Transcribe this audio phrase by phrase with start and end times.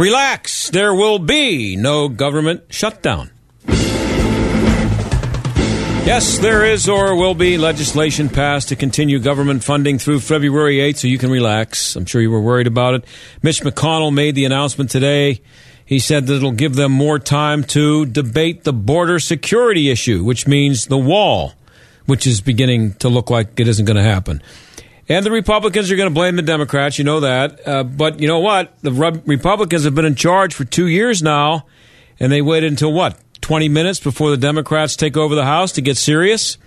[0.00, 3.30] Relax, there will be no government shutdown.
[6.06, 10.96] Yes, there is or will be legislation passed to continue government funding through February 8th,
[10.96, 11.96] so you can relax.
[11.96, 13.04] I'm sure you were worried about it.
[13.42, 15.42] Mitch McConnell made the announcement today.
[15.84, 20.46] He said that it'll give them more time to debate the border security issue, which
[20.46, 21.52] means the wall,
[22.06, 24.40] which is beginning to look like it isn't going to happen.
[25.10, 26.96] And the Republicans are going to blame the Democrats.
[26.96, 27.66] You know that.
[27.66, 28.78] Uh, but you know what?
[28.82, 31.66] The Re- Republicans have been in charge for two years now,
[32.20, 33.18] and they waited until what?
[33.40, 36.58] 20 minutes before the Democrats take over the House to get serious?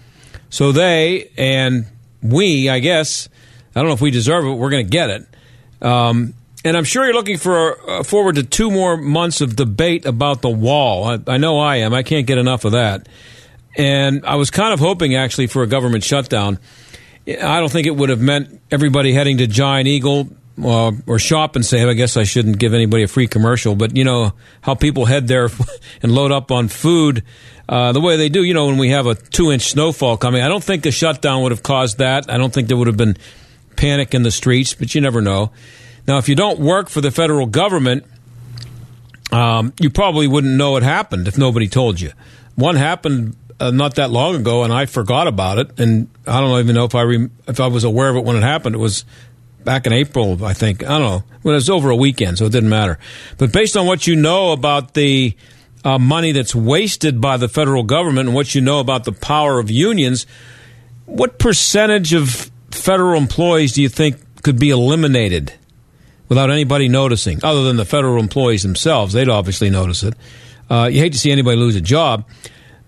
[0.49, 1.85] So they and
[2.21, 3.29] we, I guess,
[3.73, 5.25] I don't know if we deserve it, we're going to get it.
[5.81, 6.33] Um,
[6.65, 10.41] and I'm sure you're looking for uh, forward to two more months of debate about
[10.41, 11.05] the wall.
[11.05, 11.93] I, I know I am.
[11.93, 13.07] I can't get enough of that.
[13.77, 16.59] And I was kind of hoping, actually, for a government shutdown.
[17.27, 20.27] I don't think it would have meant everybody heading to Giant Eagle
[20.61, 23.95] uh, or shop and say, I guess I shouldn't give anybody a free commercial, but
[23.95, 25.49] you know how people head there
[26.03, 27.23] and load up on food
[27.67, 30.41] uh, the way they do, you know, when we have a two inch snowfall coming.
[30.41, 32.29] I don't think a shutdown would have caused that.
[32.29, 33.17] I don't think there would have been
[33.75, 35.51] panic in the streets, but you never know.
[36.07, 38.05] Now, if you don't work for the federal government,
[39.31, 42.11] um, you probably wouldn't know it happened if nobody told you.
[42.55, 45.79] One happened uh, not that long ago, and I forgot about it.
[45.79, 47.03] And I don't even know if I
[47.47, 48.75] if I was aware of it when it happened.
[48.75, 49.05] It was
[49.63, 50.83] back in April, I think.
[50.83, 51.23] I don't know.
[51.43, 52.99] Well, it was over a weekend, so it didn't matter.
[53.37, 55.35] But based on what you know about the
[55.83, 59.59] uh, money that's wasted by the federal government and what you know about the power
[59.59, 60.25] of unions,
[61.05, 65.53] what percentage of federal employees do you think could be eliminated
[66.29, 69.13] without anybody noticing, other than the federal employees themselves?
[69.13, 70.13] They'd obviously notice it.
[70.69, 72.25] Uh, you hate to see anybody lose a job.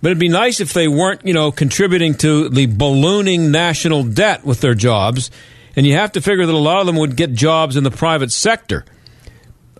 [0.05, 4.45] But it'd be nice if they weren't, you know, contributing to the ballooning national debt
[4.45, 5.31] with their jobs.
[5.75, 7.89] And you have to figure that a lot of them would get jobs in the
[7.89, 8.85] private sector.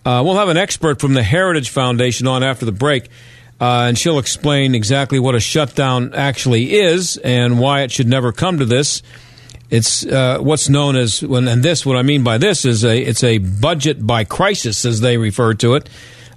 [0.04, 3.06] Uh, we'll have an expert from the Heritage Foundation on after the break,
[3.62, 8.32] uh, and she'll explain exactly what a shutdown actually is and why it should never
[8.32, 9.04] come to this.
[9.70, 13.24] It's uh, what's known as, and this, what I mean by this is a, it's
[13.24, 15.88] a budget by crisis, as they refer to it.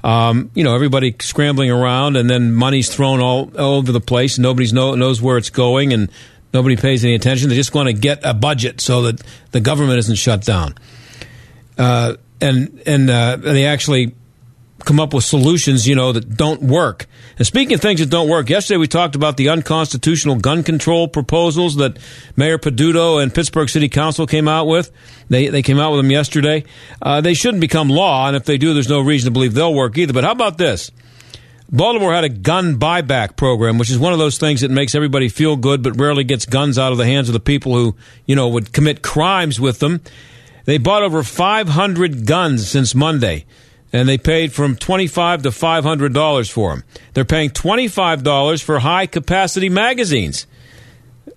[0.04, 4.36] Um, you know, everybody scrambling around, and then money's thrown all, all over the place,
[4.38, 6.10] and nobody know, knows where it's going, and
[6.54, 7.48] nobody pays any attention.
[7.48, 10.76] They just want to get a budget so that the government isn't shut down.
[11.76, 14.14] Uh, and and uh, they actually
[14.84, 17.06] come up with solutions, you know, that don't work.
[17.38, 21.06] And speaking of things that don't work, yesterday we talked about the unconstitutional gun control
[21.06, 21.96] proposals that
[22.36, 24.90] Mayor Peduto and Pittsburgh City Council came out with.
[25.28, 26.64] They they came out with them yesterday.
[27.00, 29.72] Uh, they shouldn't become law, and if they do, there's no reason to believe they'll
[29.72, 30.12] work either.
[30.12, 30.90] But how about this?
[31.70, 35.28] Baltimore had a gun buyback program, which is one of those things that makes everybody
[35.28, 37.94] feel good, but rarely gets guns out of the hands of the people who,
[38.26, 40.00] you know, would commit crimes with them.
[40.64, 43.44] They bought over 500 guns since Monday
[43.92, 46.84] and they paid from 25 to five hundred dollars for them.
[47.14, 50.46] They're paying twenty-five dollars for high-capacity magazines.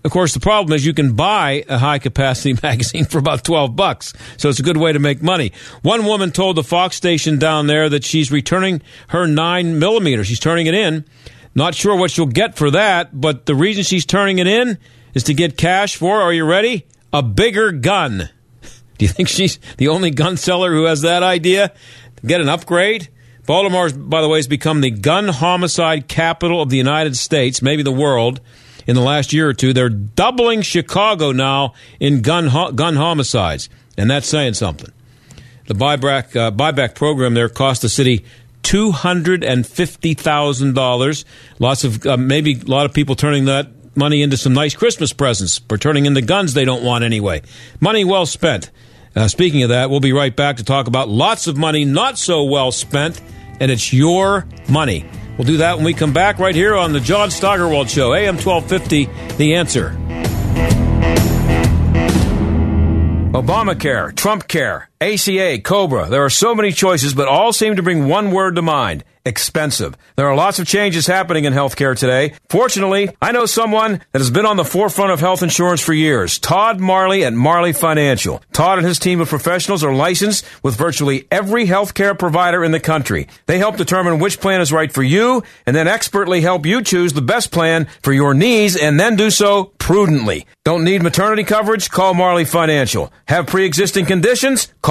[0.04, 4.14] Of course, the problem is you can buy a high-capacity magazine for about twelve bucks,
[4.38, 5.52] so it's a good way to make money.
[5.82, 10.24] One woman told the Fox station down there that she's returning her nine millimeter.
[10.24, 11.06] She's turning it in.
[11.54, 14.78] Not sure what she'll get for that, but the reason she's turning it in
[15.14, 16.22] is to get cash for.
[16.22, 16.86] Are you ready?
[17.12, 18.30] A bigger gun.
[18.98, 21.74] Do you think she's the only gun seller who has that idea?
[22.26, 23.10] Get an upgrade.
[23.46, 27.84] Baltimore, by the way, has become the gun homicide capital of the United States, maybe
[27.84, 28.40] the world,
[28.88, 29.74] in the last year or two.
[29.74, 34.92] They're doubling Chicago now in gun gun homicides, and that's saying something.
[35.68, 38.26] The buyback uh, buyback program there cost the city
[38.64, 41.26] two hundred and fifty thousand dollars.
[41.60, 45.14] Lots of uh, maybe a lot of people turning that money into some nice Christmas
[45.14, 47.42] presents, or turning into guns they don't want anyway.
[47.80, 48.70] Money well spent.
[49.16, 52.18] Uh, speaking of that, we'll be right back to talk about lots of money not
[52.18, 53.22] so well spent,
[53.60, 55.06] and it's your money.
[55.38, 58.38] We'll do that when we come back right here on the John Steigerwald Show, AM
[58.38, 59.98] 1250, The Answer.
[63.34, 66.10] Obamacare, Trump Care ACA, Cobra.
[66.10, 69.96] There are so many choices, but all seem to bring one word to mind expensive.
[70.16, 72.34] There are lots of changes happening in healthcare today.
[72.50, 76.40] Fortunately, I know someone that has been on the forefront of health insurance for years.
[76.40, 78.42] Todd Marley at Marley Financial.
[78.52, 82.80] Todd and his team of professionals are licensed with virtually every healthcare provider in the
[82.80, 83.28] country.
[83.46, 87.14] They help determine which plan is right for you and then expertly help you choose
[87.14, 90.48] the best plan for your needs and then do so prudently.
[90.64, 91.90] Don't need maternity coverage?
[91.90, 93.12] Call Marley Financial.
[93.28, 94.74] Have pre-existing conditions?
[94.82, 94.91] Call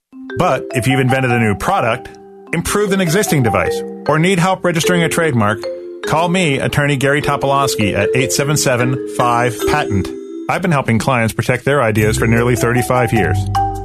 [0.37, 2.09] But if you've invented a new product,
[2.53, 3.75] improved an existing device,
[4.07, 5.59] or need help registering a trademark,
[6.05, 10.07] call me, attorney Gary Topolowski at 877-5-PATENT.
[10.49, 13.37] I've been helping clients protect their ideas for nearly 35 years.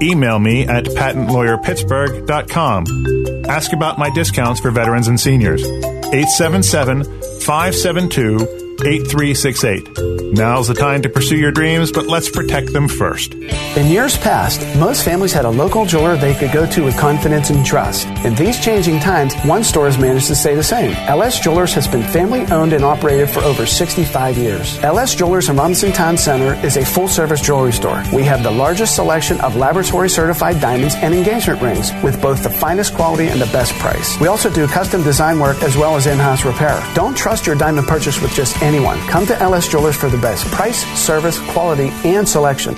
[0.02, 3.46] Email me at patentlawyerpittsburgh.com.
[3.48, 5.64] Ask about my discounts for veterans and seniors.
[5.64, 7.04] 877
[7.40, 10.32] 572 8368.
[10.32, 13.34] Now's the time to pursue your dreams, but let's protect them first.
[13.34, 17.50] In years past, most families had a local jeweler they could go to with confidence
[17.50, 18.06] and trust.
[18.24, 20.92] In these changing times, one store has managed to stay the same.
[21.08, 24.78] LS Jewelers has been family owned and operated for over 65 years.
[24.82, 28.02] LS Jewelers in Robinson Town Center is a full service jewelry store.
[28.12, 32.50] We have the largest selection of laboratory certified diamonds and engagement rings with both the
[32.50, 34.18] finest quality and the best price.
[34.20, 36.82] We also do custom design work as well as in house repair.
[36.94, 38.98] Don't trust your diamond purchase with just anyone.
[39.08, 42.74] Come to LS Jewelers for the best price, service, quality, and selection.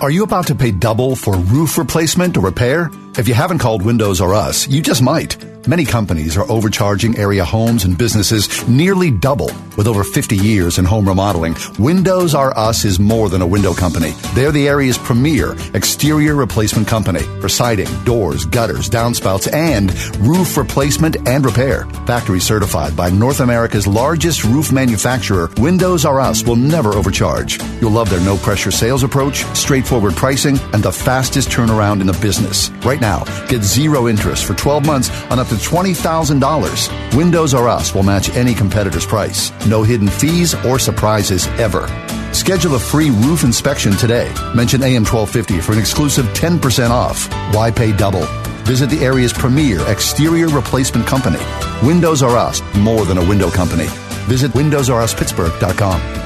[0.00, 2.90] Are you about to pay double for roof replacement or repair?
[3.16, 5.36] If you haven't called Windows R Us, you just might.
[5.68, 9.50] Many companies are overcharging area homes and businesses nearly double.
[9.76, 13.74] With over 50 years in home remodeling, Windows R Us is more than a window
[13.74, 14.12] company.
[14.34, 21.16] They're the area's premier exterior replacement company for siding, doors, gutters, downspouts, and roof replacement
[21.28, 21.84] and repair.
[22.06, 27.60] Factory certified by North America's largest roof manufacturer, Windows R Us will never overcharge.
[27.80, 32.18] You'll love their no pressure sales approach, straightforward pricing, and the fastest turnaround in the
[32.22, 32.70] business.
[32.84, 37.16] Right now, get zero interest for 12 months on up to $20,000.
[37.16, 39.50] Windows R Us will match any competitor's price.
[39.66, 41.88] No hidden fees or surprises ever.
[42.32, 44.32] Schedule a free roof inspection today.
[44.54, 47.28] Mention AM 1250 for an exclusive 10% off.
[47.54, 48.26] Why pay double?
[48.64, 51.38] Visit the area's premier exterior replacement company.
[51.82, 53.86] Windows R Us, more than a window company.
[54.26, 56.25] Visit WindowsRUsPittsburgh.com.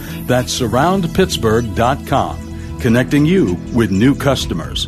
[0.27, 4.87] That's surroundpittsburgh.com, connecting you with new customers.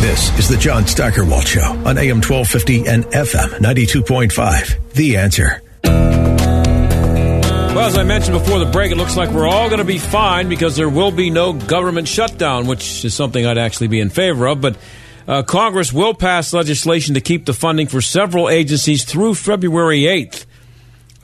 [0.00, 4.92] This is the John Steigerwald Show on AM 1250 and FM 92.5.
[4.92, 5.62] The answer.
[7.74, 9.98] Well, as I mentioned before the break, it looks like we're all going to be
[9.98, 14.10] fine because there will be no government shutdown, which is something I'd actually be in
[14.10, 14.60] favor of.
[14.60, 14.76] But
[15.26, 20.44] uh, Congress will pass legislation to keep the funding for several agencies through February 8th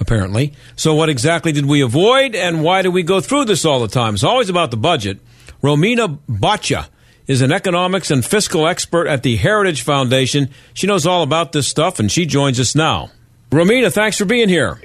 [0.01, 0.55] apparently.
[0.77, 3.89] So, what exactly did we avoid, and why do we go through this all the
[3.89, 4.15] time?
[4.15, 5.21] It's always about the budget.
[5.63, 6.89] Romina Boccia
[7.27, 10.49] is an economics and fiscal expert at the Heritage Foundation.
[10.75, 13.11] She knows all about this stuff, and she joins us now.
[13.51, 14.81] Romina, thanks for being here.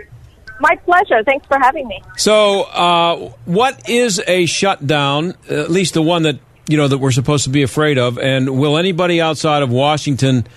[0.60, 1.24] My pleasure.
[1.24, 2.02] Thanks for having me.
[2.18, 5.34] So, uh, what is a shutdown?
[5.50, 8.58] At least the one that you know that we're supposed to be afraid of, and
[8.60, 10.48] will anybody outside of Washington?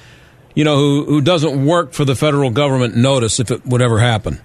[0.58, 4.00] You know, who, who doesn't work for the federal government notice if it would ever
[4.00, 4.40] happen?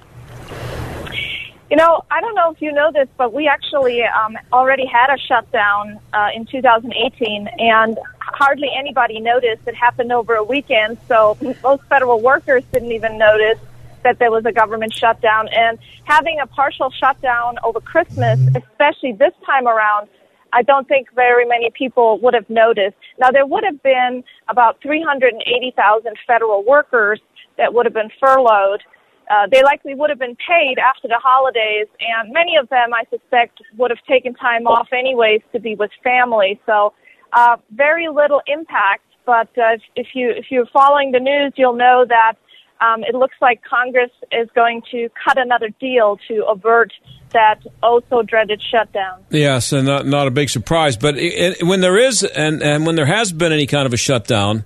[1.71, 5.11] You know, I don't know if you know this, but we actually um, already had
[5.11, 9.67] a shutdown uh, in 2018, and hardly anybody noticed.
[9.67, 13.57] It happened over a weekend, so most federal workers didn't even notice.
[14.03, 15.47] that there was a government shutdown.
[15.47, 20.09] And having a partial shutdown over Christmas, especially this time around,
[20.53, 22.95] I don't think very many people would have noticed.
[23.19, 27.19] Now, there would have been about 380,000 federal workers
[27.57, 28.81] that would have been furloughed.
[29.29, 33.03] Uh, they likely would have been paid after the holidays, and many of them, I
[33.09, 36.59] suspect, would have taken time off anyways to be with family.
[36.65, 36.93] So,
[37.33, 39.03] uh, very little impact.
[39.25, 42.33] But uh, if, if you if you're following the news, you'll know that
[42.81, 46.91] um, it looks like Congress is going to cut another deal to avert
[47.31, 49.23] that oh so dreaded shutdown.
[49.29, 50.97] Yes, and not, not a big surprise.
[50.97, 53.93] But it, it, when there is, and, and when there has been any kind of
[53.93, 54.63] a shutdown,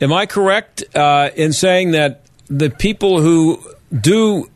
[0.00, 3.62] am I correct uh, in saying that the people who
[3.98, 4.48] do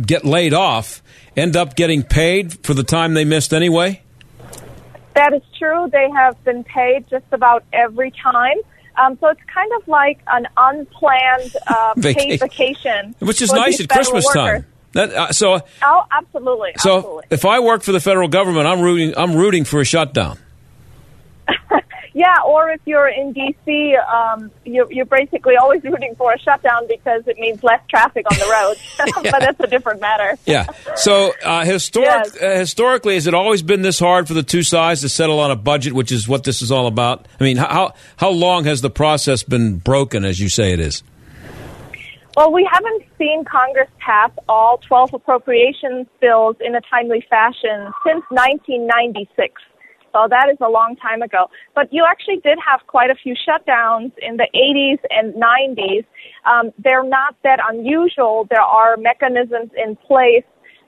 [0.00, 1.02] get laid off
[1.36, 4.02] end up getting paid for the time they missed anyway?
[5.14, 5.88] That is true.
[5.90, 8.56] They have been paid just about every time.
[8.98, 13.88] Um, so it's kind of like an unplanned uh, paid vacation, which is nice at
[13.88, 14.34] Christmas workers.
[14.34, 14.66] time.
[14.92, 16.72] That, uh, so, oh, absolutely.
[16.78, 17.24] So, absolutely.
[17.30, 19.12] if I work for the federal government, I'm rooting.
[19.16, 20.38] I'm rooting for a shutdown.
[22.16, 26.88] yeah, or if you're in DC, um, you're, you're basically always rooting for a shutdown
[26.88, 29.22] because it means less traffic on the road.
[29.30, 30.38] but that's a different matter.
[30.46, 30.64] yeah.
[30.94, 32.42] So, uh, historic, Yes.
[32.42, 35.50] uh, historically, has it always been this hard for the two sides to settle on
[35.50, 37.28] a budget, which is what this is all about?
[37.38, 41.02] I mean, how how long has the process been broken, as you say it is?
[42.34, 48.24] Well, we haven't seen Congress pass all 12 appropriations bills in a timely fashion since
[48.30, 49.60] 1996.
[50.12, 51.46] So that is a long time ago.
[51.74, 56.04] But you actually did have quite a few shutdowns in the 80s and 90s.
[56.44, 58.46] Um, they're not that unusual.
[58.48, 60.44] There are mechanisms in place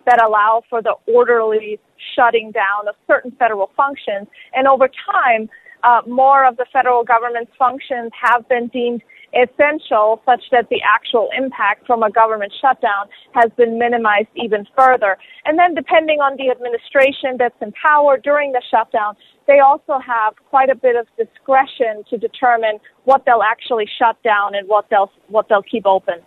[0.07, 1.79] that allow for the orderly
[2.17, 4.27] shutting down of certain federal functions.
[4.55, 5.51] And over time,
[5.83, 9.03] uh, more of the federal government's functions have been deemed
[9.35, 15.19] essential such that the actual impact from a government shutdown has been minimized even further.
[15.45, 19.17] And then depending on the administration that's in power during the shutdown,
[19.47, 24.55] they also have quite a bit of discretion to determine what they'll actually shut down
[24.55, 26.21] and what they'll what they'll keep open.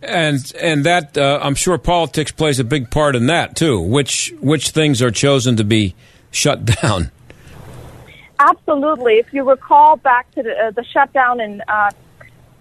[0.00, 3.80] And and that uh, I'm sure politics plays a big part in that too.
[3.80, 5.94] Which which things are chosen to be
[6.30, 7.10] shut down?
[8.38, 9.14] Absolutely.
[9.14, 11.90] If you recall back to the, uh, the shutdown in uh,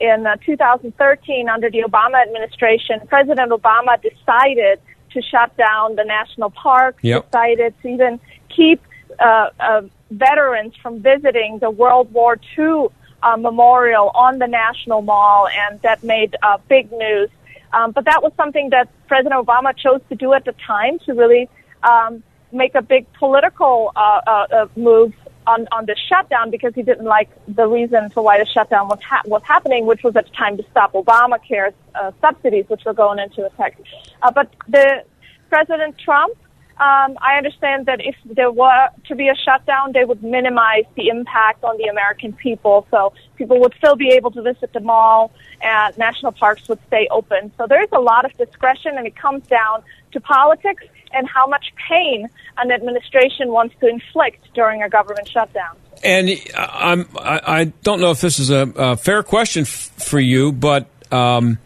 [0.01, 4.79] in uh, 2013 under the Obama administration, President Obama decided
[5.12, 7.03] to shut down the national parks.
[7.03, 7.31] Yep.
[7.31, 8.81] Decided to even keep
[9.20, 12.88] uh, uh, veterans from visiting the World War II
[13.24, 17.29] uh, memorial on the National Mall, and that made uh, big news.
[17.74, 21.13] Um, but that was something that President Obama chose to do at the time to
[21.13, 21.48] really
[21.84, 25.13] um, make a big political uh, uh, uh, move
[25.48, 29.00] on, on the shutdown because he didn't like the reason for why the shutdown was
[29.01, 32.93] ha- was happening, which was at the time to stop Obamacare's uh, subsidies, which were
[32.93, 33.81] going into effect.
[34.21, 35.03] Uh, but the
[35.50, 36.33] President Trump,
[36.79, 41.10] um, I understand that if there were to be a shutdown, they would minimize the
[41.10, 42.88] impact on the American people.
[42.89, 45.31] So people would still be able to visit the mall,
[45.62, 47.51] and national parks would stay open.
[47.57, 49.83] So there is a lot of discretion, and it comes down
[50.13, 50.83] to politics
[51.13, 55.75] and how much pain an administration wants to inflict during a government shutdown.
[56.03, 60.51] And I'm, I, don't know if this is a, a fair question f- for you,
[60.51, 61.60] but um,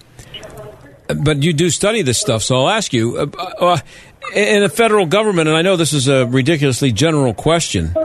[1.07, 3.17] but you do study this stuff, so I'll ask you.
[3.17, 3.25] Uh,
[3.59, 3.77] uh,
[4.33, 7.95] in the federal government, and I know this is a ridiculously general question,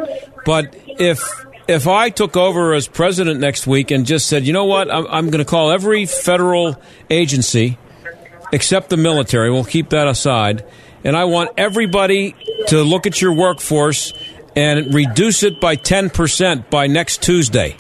[0.45, 1.19] but if
[1.67, 5.07] if I took over as president next week and just said, you know what, I'm,
[5.07, 7.79] I'm going to call every federal agency
[8.53, 10.65] except the military, we'll keep that aside,
[11.05, 12.35] and I want everybody
[12.69, 14.13] to look at your workforce
[14.57, 17.77] and reduce it by 10% by next Tuesday.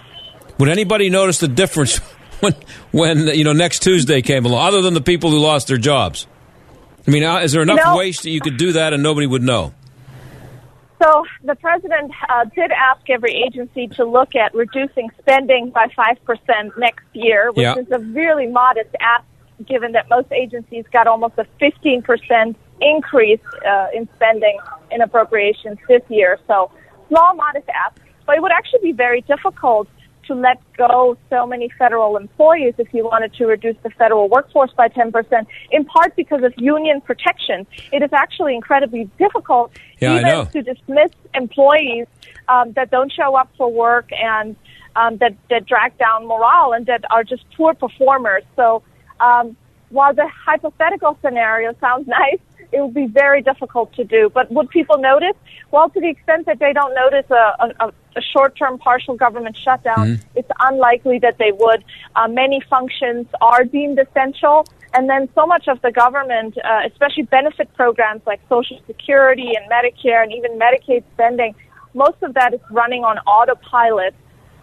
[0.59, 1.99] Would anybody notice the difference
[2.41, 2.55] when,
[2.93, 6.27] when you know, next Tuesday came along, other than the people who lost their jobs?
[7.07, 7.97] I mean, uh, is there enough No.
[7.97, 9.75] waste that you could do that and nobody would know?
[11.03, 16.77] So the president uh, did ask every agency to look at reducing spending by 5%
[16.77, 17.77] next year, which Yeah.
[17.77, 19.25] is a really modest ask
[19.67, 24.58] given that most agencies got almost a 15% increase uh, in spending
[24.90, 26.38] in appropriations this year.
[26.46, 26.70] So
[27.08, 28.00] small, modest ask.
[28.26, 29.88] But it would actually be very difficult
[30.26, 34.70] to let go so many federal employees if you wanted to reduce the federal workforce
[34.76, 37.66] by 10%, in part because of union protection.
[37.92, 42.06] It is actually incredibly difficult Yeah, even to dismiss employees
[42.49, 44.54] um, that don't show up for work and
[44.94, 48.44] um, that, that drag down morale and that are just poor performers.
[48.54, 48.82] So
[49.18, 49.56] um,
[49.88, 52.38] while the hypothetical scenario sounds nice,
[52.73, 54.31] it would be very difficult to do.
[54.33, 55.37] But would people notice?
[55.71, 60.07] Well, to the extent that they don't notice a, a, a short-term partial government shutdown,
[60.07, 60.39] mm-hmm.
[60.39, 61.85] it's unlikely that they would.
[62.17, 67.25] Uh, many functions are deemed essential, and then so much of the government, uh, especially
[67.25, 71.55] benefit programs like Social Security and Medicare and even Medicaid spending,
[71.95, 74.15] most of that is running on autopilot.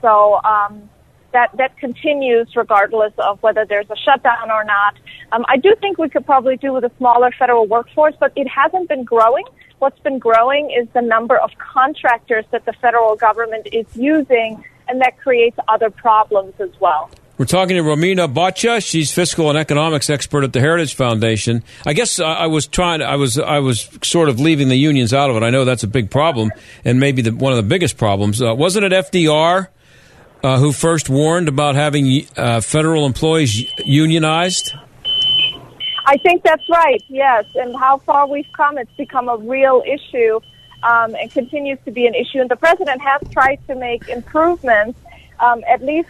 [0.01, 0.89] So um,
[1.33, 4.95] that that continues regardless of whether there's a shutdown or not.
[5.31, 8.47] Um, I do think we could probably do with a smaller federal workforce, but it
[8.47, 9.45] hasn't been growing.
[9.79, 15.01] What's been growing is the number of contractors that the federal government is using, and
[15.01, 17.09] that creates other problems as well.
[17.37, 18.83] We're talking to Romina Boccia.
[18.83, 21.63] She's fiscal and economics expert at the Heritage Foundation.
[21.85, 23.03] I guess I was trying.
[23.03, 25.43] I was I was sort of leaving the unions out of it.
[25.43, 26.51] I know that's a big problem,
[26.83, 28.41] and maybe the, one of the biggest problems.
[28.41, 29.67] Uh, wasn't it FDR
[30.43, 34.73] uh, who first warned about having uh, federal employees unionized?
[36.05, 37.03] I think that's right.
[37.09, 40.39] Yes, and how far we've come, it's become a real issue.
[40.83, 42.39] Um, and continues to be an issue.
[42.39, 44.99] And the president has tried to make improvements,
[45.39, 46.07] um, at least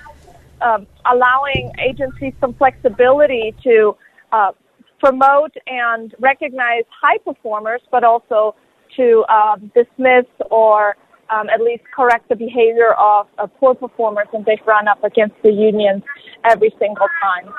[0.61, 3.95] um, allowing agencies some flexibility to
[4.33, 4.51] uh,
[4.99, 8.55] promote and recognize high performers, but also
[8.97, 10.97] to um, dismiss or
[11.29, 15.35] um, at least correct the behavior of uh, poor performers when they've run up against
[15.43, 16.03] the unions
[16.43, 17.53] every single time.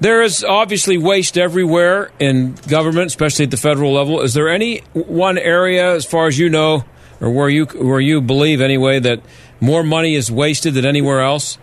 [0.00, 4.20] There is obviously waste everywhere in government, especially at the federal level.
[4.20, 6.84] Is there any one area, as far as you know,
[7.20, 9.20] or where you where you believe anyway, that
[9.60, 11.56] more money is wasted than anywhere else?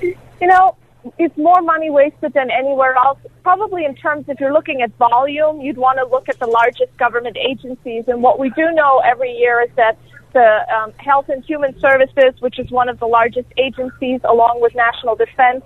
[0.00, 0.76] You know,
[1.18, 3.18] it's more money wasted than anywhere else.
[3.42, 6.96] Probably in terms, if you're looking at volume, you'd want to look at the largest
[6.96, 8.04] government agencies.
[8.06, 9.98] And what we do know every year is that
[10.32, 14.74] the um, Health and Human Services, which is one of the largest agencies along with
[14.74, 15.62] National Defense,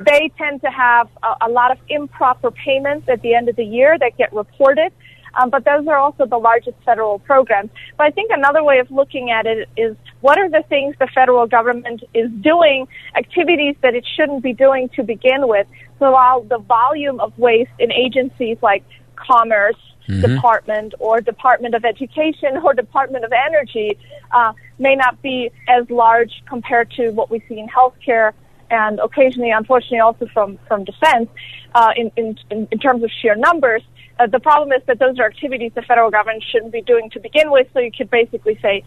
[0.00, 3.64] they tend to have a, a lot of improper payments at the end of the
[3.64, 4.92] year that get reported.
[5.38, 7.70] Um, but those are also the largest federal programs.
[7.96, 11.08] But I think another way of looking at it is what are the things the
[11.14, 15.66] federal government is doing, activities that it shouldn't be doing to begin with.
[15.98, 19.76] So while the volume of waste in agencies like Commerce,
[20.08, 20.34] mm-hmm.
[20.34, 23.98] Department or Department of Education or Department of Energy
[24.32, 28.32] uh, may not be as large compared to what we see in healthcare
[28.70, 31.28] and occasionally, unfortunately, also from from defense
[31.74, 33.82] uh, in, in in terms of sheer numbers.
[34.18, 37.20] Uh, the problem is that those are activities the federal government shouldn't be doing to
[37.20, 37.68] begin with.
[37.72, 38.82] So you could basically say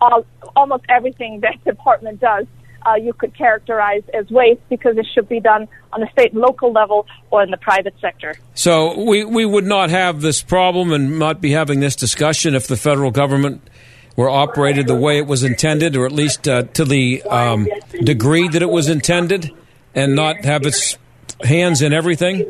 [0.00, 2.46] all, almost everything that department does
[2.86, 6.40] uh, you could characterize as waste because it should be done on the state and
[6.40, 8.34] local level or in the private sector.
[8.54, 12.66] So we, we would not have this problem and not be having this discussion if
[12.66, 13.68] the federal government
[14.16, 17.66] were operated the way it was intended, or at least uh, to the um,
[18.04, 19.50] degree that it was intended,
[19.92, 20.96] and not have its
[21.42, 22.46] hands in everything?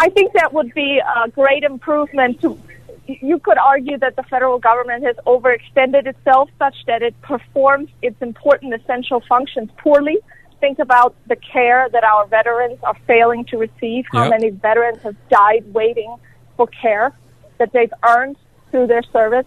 [0.00, 2.40] I think that would be a great improvement.
[2.42, 2.58] To,
[3.06, 8.20] you could argue that the federal government has overextended itself such that it performs its
[8.20, 10.18] important essential functions poorly.
[10.60, 14.30] Think about the care that our veterans are failing to receive, how yep.
[14.30, 16.16] many veterans have died waiting
[16.56, 17.12] for care
[17.58, 18.36] that they've earned
[18.70, 19.46] through their service.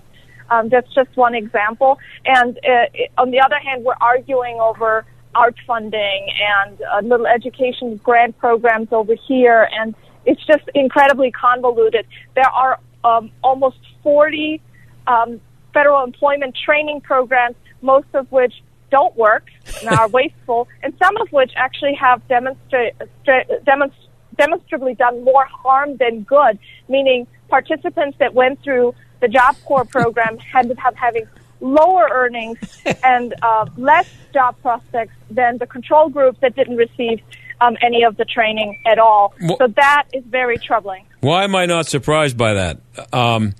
[0.49, 1.99] Um, that's just one example.
[2.25, 5.05] And uh, on the other hand, we're arguing over
[5.35, 6.29] art funding
[6.59, 9.93] and uh, little education grant programs over here, and
[10.27, 12.05] it's just incredibly convoluted.
[12.35, 14.61] There are um, almost 40
[15.07, 15.41] um,
[15.73, 18.53] federal employment training programs, most of which
[18.91, 19.47] don't work
[19.79, 22.91] and are wasteful, and some of which actually have demonstra-
[23.25, 26.59] demonst- demonstrably done more harm than good,
[26.89, 31.25] meaning participants that went through the Job Corps program ended up having
[31.61, 32.57] lower earnings
[33.03, 37.21] and uh, less job prospects than the control group that didn't receive
[37.61, 39.33] um, any of the training at all.
[39.41, 41.05] Well, so that is very troubling.
[41.21, 42.79] Why am I not surprised by that?
[43.11, 43.55] Um,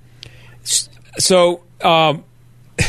[0.62, 2.24] so, um,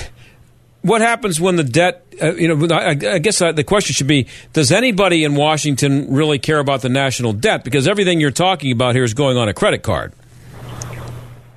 [0.81, 2.05] what happens when the debt?
[2.21, 6.13] Uh, you know, I, I guess uh, the question should be: Does anybody in Washington
[6.13, 7.63] really care about the national debt?
[7.63, 10.13] Because everything you're talking about here is going on a credit card.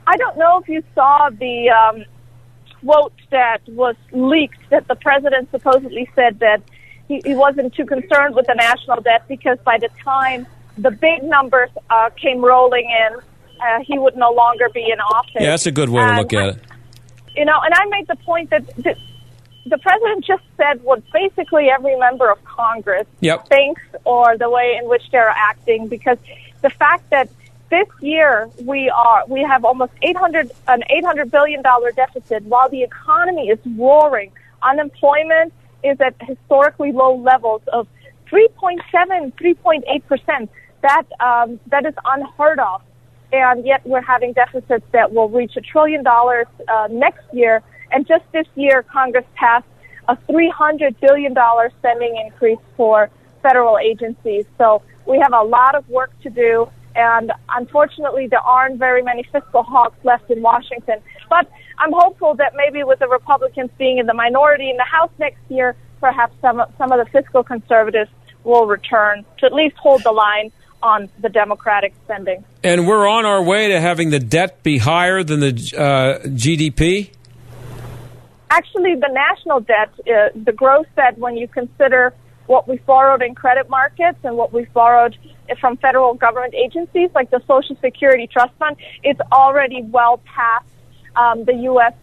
[0.06, 2.04] I don't know if you saw the um,
[2.80, 6.62] quote that was leaked that the president supposedly said that
[7.12, 10.46] he, he wasn't too concerned with the national debt because by the time
[10.78, 13.18] the big numbers uh, came rolling in,
[13.60, 15.34] uh, he would no longer be in office.
[15.34, 16.58] Yeah, that's a good way to look at it.
[17.36, 18.96] You know, and I made the point that the,
[19.66, 23.46] the president just said what basically every member of Congress yep.
[23.48, 26.18] thinks or the way in which they're acting because
[26.62, 27.28] the fact that
[27.70, 32.82] this year we are we have almost 800 an 800 billion dollar deficit while the
[32.82, 34.30] economy is roaring
[34.62, 37.86] unemployment is at historically low levels of
[38.30, 38.78] 3.7
[39.34, 40.50] 3.8 percent
[40.82, 42.82] that um, that is unheard of
[43.32, 47.62] and yet we're having deficits that will reach a trillion dollars uh, next year.
[47.90, 49.66] And just this year, Congress passed
[50.08, 51.34] a $300 billion
[51.78, 53.10] spending increase for
[53.42, 54.44] federal agencies.
[54.58, 56.68] So we have a lot of work to do.
[56.94, 60.98] And unfortunately, there aren't very many fiscal hawks left in Washington.
[61.32, 65.10] But I'm hopeful that maybe with the Republicans being in the minority in the House
[65.18, 68.10] next year, perhaps some, some of the fiscal conservatives
[68.44, 72.44] will return to at least hold the line on the Democratic spending.
[72.62, 77.08] And we're on our way to having the debt be higher than the uh, GDP?
[78.50, 82.12] Actually, the national debt, uh, the gross debt, when you consider
[82.44, 85.16] what we borrowed in credit markets and what we've borrowed
[85.58, 90.66] from federal government agencies like the Social Security Trust Fund, it's already well past
[91.16, 91.94] um, the U.S.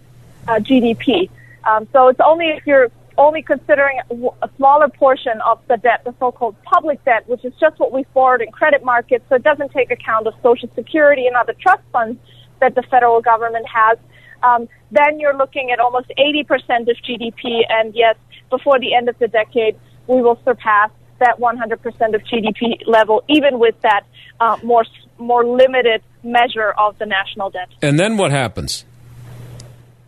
[0.48, 1.30] Uh, GDP.
[1.64, 4.00] Um, so it's only if you're only considering
[4.42, 8.06] a smaller portion of the debt, the so-called public debt, which is just what we
[8.14, 11.84] borrowed in credit markets, so it doesn't take account of Social Security and other trust
[11.92, 12.18] funds
[12.62, 13.98] that the federal government has.
[14.42, 18.16] Um, then you're looking at almost 80% of GDP, and yes,
[18.50, 23.60] before the end of the decade, we will surpass that 100% of GDP level, even
[23.60, 24.06] with that
[24.40, 24.86] uh, more
[25.18, 27.68] more limited measure of the national debt.
[27.82, 28.86] And then what happens?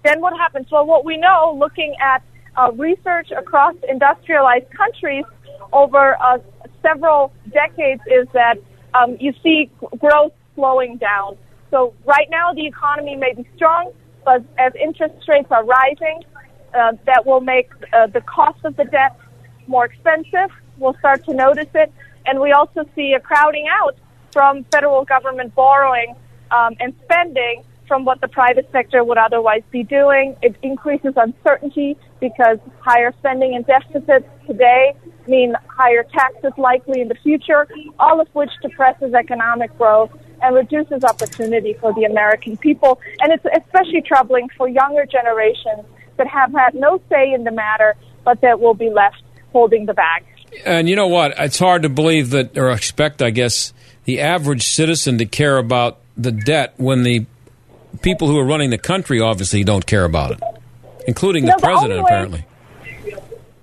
[0.04, 0.68] Then what happens?
[0.72, 2.24] Well, what we know, looking at
[2.58, 5.26] uh, research across industrialized countries
[5.72, 6.40] over uh,
[6.82, 8.58] several decades is that
[8.94, 11.38] um, you see growth slowing down.
[11.70, 13.92] So right now the economy may be strong,
[14.26, 16.24] but as interest rates are rising,
[16.74, 19.18] uh, that will make uh, the cost of the debt
[19.68, 20.50] more expensive.
[20.78, 21.92] We'll start to notice it,
[22.26, 23.96] and we also see a crowding out
[24.32, 26.16] from federal government borrowing
[26.52, 30.34] um, and spending from what the private sector would otherwise be doing.
[30.42, 34.94] It increases uncertainty because higher spending and deficits today
[35.28, 37.68] mean higher taxes likely in the future,
[38.00, 40.10] all of which depresses economic growth
[40.42, 42.98] and reduces opportunity for the American people.
[43.20, 45.84] And it's especially troubling for younger generations
[46.16, 49.94] that have had no say in the matter, but that will be left holding the
[49.94, 50.24] bag.
[50.66, 51.34] And you know what?
[51.38, 53.74] It's hard to believe that, or expect, I guess,
[54.06, 57.26] the average citizen to care about the debt when the
[58.02, 60.40] people who are running the country obviously don't care about it,
[61.08, 62.46] including the, the president, way, apparently.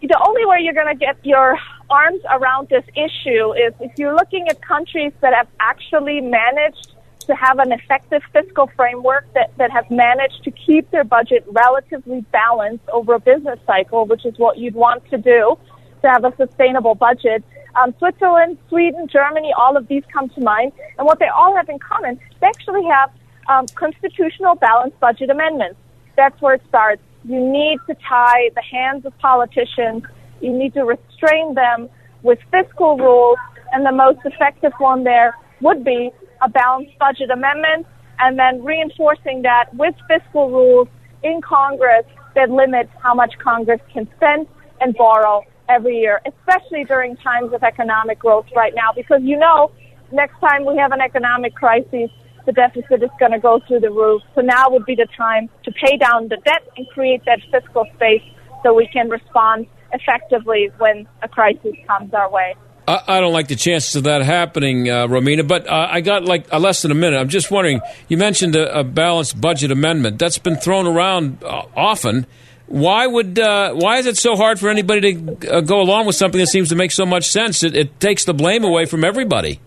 [0.00, 1.58] The only way you're going to get your
[1.90, 6.92] arms around this issue is if you're looking at countries that have actually managed
[7.26, 12.22] to have an effective fiscal framework that, that have managed to keep their budget relatively
[12.32, 15.58] balanced over a business cycle, which is what you'd want to do
[16.02, 17.44] to have a sustainable budget.
[17.74, 20.72] Um, Switzerland, Sweden, Germany, all of these come to mind.
[20.96, 23.10] And what they all have in common, they actually have
[23.48, 25.78] um, constitutional balanced budget amendments.
[26.16, 27.02] That's where it starts.
[27.24, 30.04] You need to tie the hands of politicians.
[30.40, 31.88] You need to restrain them
[32.22, 33.38] with fiscal rules,
[33.72, 36.10] and the most effective one there would be
[36.42, 37.86] a balanced budget amendment,
[38.18, 40.88] and then reinforcing that with fiscal rules
[41.22, 44.46] in Congress that limit how much Congress can spend
[44.80, 49.70] and borrow every year, especially during times of economic growth right now, because you know,
[50.12, 52.10] next time we have an economic crisis,
[52.48, 54.22] the deficit is going to go through the roof.
[54.34, 57.84] So now would be the time to pay down the debt and create that fiscal
[57.94, 58.22] space
[58.62, 62.54] so we can respond effectively when a crisis comes our way.
[62.86, 66.50] I, don't like the chances of that happening, uh, Romina, but uh, I got like
[66.50, 67.18] uh, less than a minute.
[67.18, 70.18] I'm just wondering, you mentioned a, a balanced budget amendment.
[70.18, 72.26] That's been thrown around uh, often.
[72.66, 76.40] Why would uh, why is it so hard for anybody to go along with something
[76.40, 77.62] that seems to make so much sense?
[77.62, 79.60] It, it takes the blame away from everybody.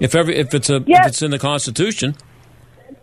[0.00, 1.00] If every if it's a yes.
[1.00, 2.16] if it's in the Constitution,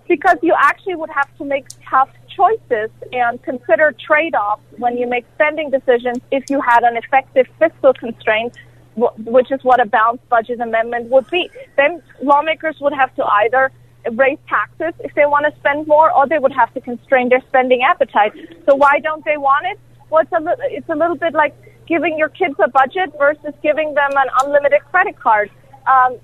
[0.08, 5.26] because you actually would have to make tough choices and consider trade-offs when you make
[5.36, 6.18] spending decisions.
[6.32, 8.54] If you had an effective fiscal constraint,
[8.96, 13.72] which is what a balanced budget amendment would be, then lawmakers would have to either
[14.12, 17.42] raise taxes if they want to spend more, or they would have to constrain their
[17.48, 18.34] spending appetite.
[18.66, 19.80] So why don't they want it?
[20.10, 21.56] Well, it's a, li- it's a little bit like
[21.88, 25.50] giving your kids a budget versus giving them an unlimited credit card.
[25.88, 26.18] Um,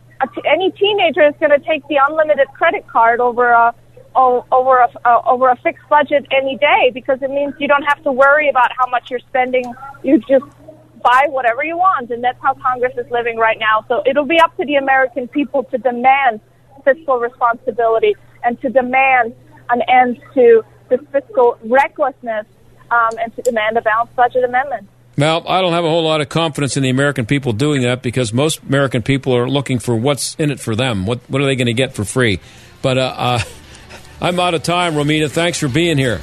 [0.45, 3.73] any teenager is going to take the unlimited credit card over a
[4.15, 8.03] over a uh, over a fixed budget any day because it means you don't have
[8.03, 9.63] to worry about how much you're spending.
[10.03, 10.45] You just
[11.01, 13.85] buy whatever you want, and that's how Congress is living right now.
[13.87, 16.41] So it'll be up to the American people to demand
[16.83, 19.35] fiscal responsibility and to demand
[19.69, 22.45] an end to this fiscal recklessness
[22.91, 24.87] um, and to demand a balanced budget amendment.
[25.19, 28.01] Well, I don't have a whole lot of confidence in the American people doing that
[28.01, 31.05] because most American people are looking for what's in it for them.
[31.05, 32.39] What what are they going to get for free?
[32.81, 33.39] But uh, uh,
[34.21, 35.29] I'm out of time, Romina.
[35.29, 36.21] Thanks for being here.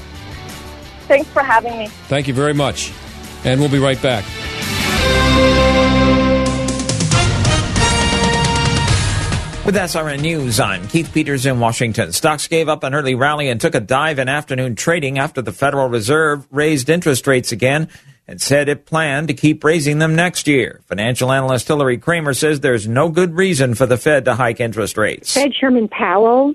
[1.09, 1.89] Thanks for having me.
[2.09, 2.91] Thank you very much.
[3.45, 4.25] And we'll be right back.
[9.67, 12.13] With SRN News, I'm Keith Peters in Washington.
[12.13, 15.53] Stocks gave up an early rally and took a dive in afternoon trading after the
[15.53, 17.91] Federal Reserve raised interest rates again
[18.29, 20.81] and said it planned to keep raising them next year.
[20.87, 24.97] Financial analyst Hilary Kramer says there's no good reason for the Fed to hike interest
[24.97, 25.35] rates.
[25.35, 26.55] Fed Chairman Powell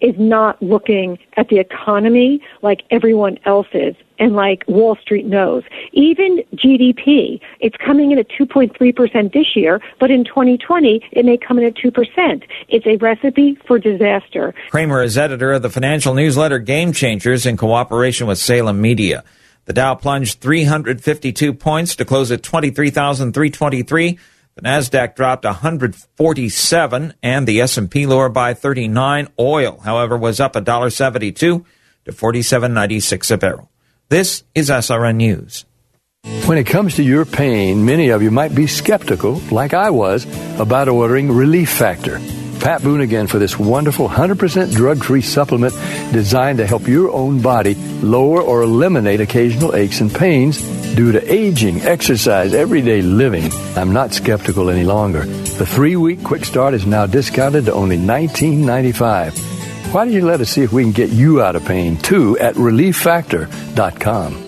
[0.00, 5.64] is not looking at the economy like everyone else is and like Wall Street knows.
[5.92, 11.58] Even GDP, it's coming in at 2.3% this year, but in 2020, it may come
[11.58, 12.42] in at 2%.
[12.68, 14.54] It's a recipe for disaster.
[14.70, 19.24] Kramer is editor of the financial newsletter Game Changers in cooperation with Salem Media.
[19.66, 24.18] The Dow plunged 352 points to close at 23,323.
[24.56, 29.28] The Nasdaq dropped 147 and the S&P lower by 39.
[29.38, 31.64] Oil, however, was up $1.72 to
[32.06, 33.70] 47.96 a barrel.
[34.10, 35.64] This is SRN News.
[36.46, 40.24] When it comes to your pain, many of you might be skeptical, like I was,
[40.58, 42.20] about ordering Relief Factor.
[42.60, 45.74] Pat Boone again for this wonderful 100% drug free supplement
[46.12, 50.62] designed to help your own body lower or eliminate occasional aches and pains
[50.94, 53.50] due to aging, exercise, everyday living.
[53.76, 55.24] I'm not skeptical any longer.
[55.24, 59.92] The three week quick start is now discounted to only $19.95.
[59.92, 62.38] Why don't you let us see if we can get you out of pain too
[62.38, 64.43] at relieffactor.com.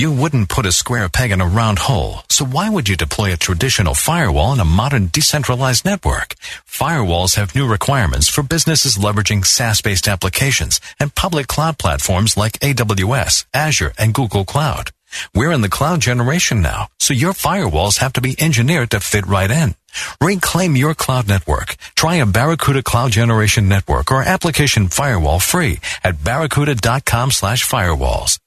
[0.00, 3.34] You wouldn't put a square peg in a round hole, so why would you deploy
[3.34, 6.36] a traditional firewall in a modern decentralized network?
[6.66, 13.44] Firewalls have new requirements for businesses leveraging SaaS-based applications and public cloud platforms like AWS,
[13.52, 14.90] Azure, and Google Cloud.
[15.34, 19.26] We're in the cloud generation now, so your firewalls have to be engineered to fit
[19.26, 19.74] right in.
[20.18, 21.76] Reclaim your cloud network.
[21.94, 28.38] Try a Barracuda Cloud Generation Network or application firewall free at barracuda.com slash firewalls.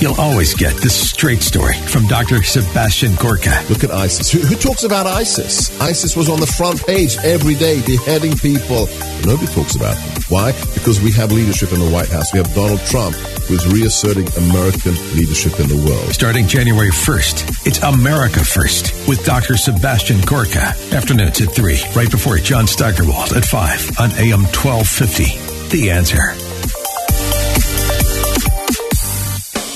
[0.00, 2.42] You'll always get the straight story from Dr.
[2.42, 3.64] Sebastian Gorka.
[3.68, 4.30] Look at ISIS.
[4.30, 5.78] Who, who, talks about ISIS?
[5.80, 8.88] ISIS was on the front page every day, beheading people.
[9.26, 10.22] Nobody talks about them.
[10.28, 10.52] Why?
[10.72, 12.32] Because we have leadership in the White House.
[12.32, 16.14] We have Donald Trump, who is reasserting American leadership in the world.
[16.14, 19.56] Starting January 1st, it's America First with Dr.
[19.56, 20.72] Sebastian Gorka.
[20.96, 25.76] Afternoons at 3, right before John Steigerwald at 5 on AM 1250.
[25.76, 26.49] The answer.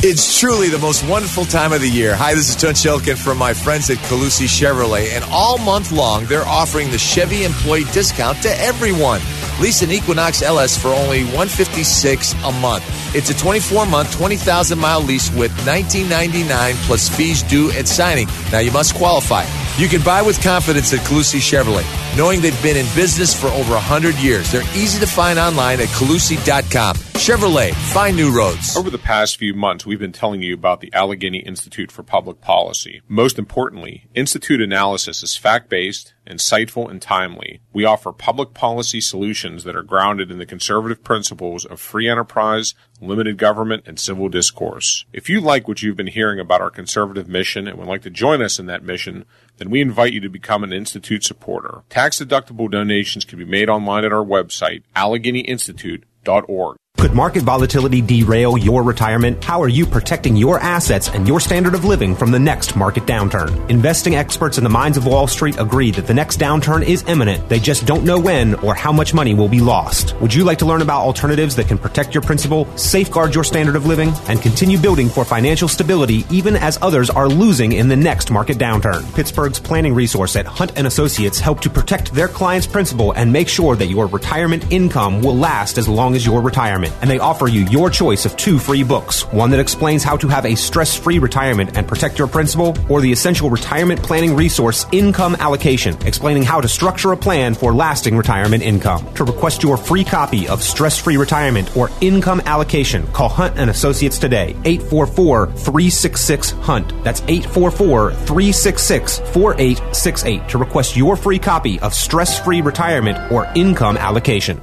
[0.07, 2.15] It's truly the most wonderful time of the year.
[2.15, 6.27] Hi, this is John Shelkin from my friends at Calusi Chevrolet, and all month long
[6.27, 9.23] they're offering the Chevy employee discount to everyone.
[9.63, 12.85] Lease an Equinox LS for only 156 a month.
[13.17, 18.29] It's a 24 month, 20,000 mile lease with 1999 plus fees due at signing.
[18.53, 19.47] Now you must qualify.
[19.77, 21.85] You can buy with confidence at Calusi Chevrolet,
[22.17, 24.53] knowing they've been in business for over 100 years.
[24.53, 26.95] They're easy to find online at Calusi.com.
[26.95, 28.77] Chevrolet, find new roads.
[28.77, 32.41] Over the past few months, we've been telling you about the Allegheny Institute for Public
[32.41, 33.03] Policy.
[33.09, 37.61] Most importantly, Institute analysis is fact based, insightful, and timely.
[37.73, 42.75] We offer public policy solutions that are grounded in the conservative principles of free enterprise,
[43.01, 45.05] limited government, and civil discourse.
[45.13, 48.11] If you like what you've been hearing about our conservative mission and would like to
[48.11, 49.25] join us in that mission,
[49.59, 51.83] then we invite you to become an Institute supporter.
[51.89, 56.77] Tax deductible donations can be made online at our website, AlleghenyInstitute.org.
[57.05, 59.45] Could market volatility derail your retirement?
[59.45, 63.05] How are you protecting your assets and your standard of living from the next market
[63.05, 63.69] downturn?
[63.69, 67.47] Investing experts in the minds of Wall Street agree that the next downturn is imminent.
[67.51, 70.17] They just don't know when or how much money will be lost.
[70.23, 73.77] Would you like to learn about alternatives that can protect your principal, safeguard your standard
[73.77, 77.97] of living, and continue building for financial stability even as others are losing in the
[77.97, 79.05] next market downturn?
[79.15, 83.49] Pittsburgh's planning resource at Hunt and Associates help to protect their clients' principal and make
[83.49, 87.49] sure that your retirement income will last as long as your retirement and they offer
[87.49, 90.97] you your choice of two free books one that explains how to have a stress
[90.97, 96.43] free retirement and protect your principal, or the essential retirement planning resource Income Allocation, explaining
[96.43, 99.13] how to structure a plan for lasting retirement income.
[99.15, 103.71] To request your free copy of Stress Free Retirement or Income Allocation, call Hunt and
[103.71, 107.05] Associates today, 844 366 Hunt.
[107.05, 113.97] That's 844 366 4868 to request your free copy of Stress Free Retirement or Income
[113.97, 114.61] Allocation.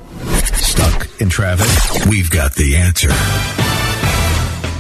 [0.56, 2.08] Stuck in traffic?
[2.10, 3.61] We've got the answer.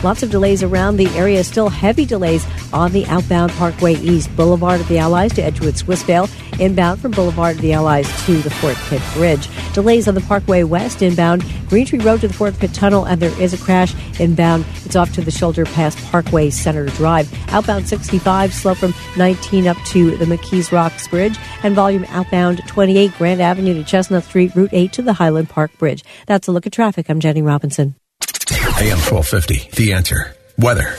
[0.03, 1.43] Lots of delays around the area.
[1.43, 6.29] Still heavy delays on the outbound Parkway East Boulevard of the Allies to Edgewood Swissvale.
[6.59, 9.47] Inbound from Boulevard of the Allies to the Fort Pitt Bridge.
[9.73, 13.21] Delays on the Parkway West inbound Green Tree Road to the Fort Pitt Tunnel, and
[13.21, 14.65] there is a crash inbound.
[14.85, 17.31] It's off to the shoulder past Parkway Center Drive.
[17.49, 23.13] Outbound 65 slow from 19 up to the McKees Rocks Bridge, and volume outbound 28
[23.17, 26.03] Grand Avenue to Chestnut Street, Route 8 to the Highland Park Bridge.
[26.27, 27.09] That's a look at traffic.
[27.09, 28.00] I'm Jenny Robinson.
[28.81, 30.35] AM 1250, The Answer.
[30.57, 30.95] Weather.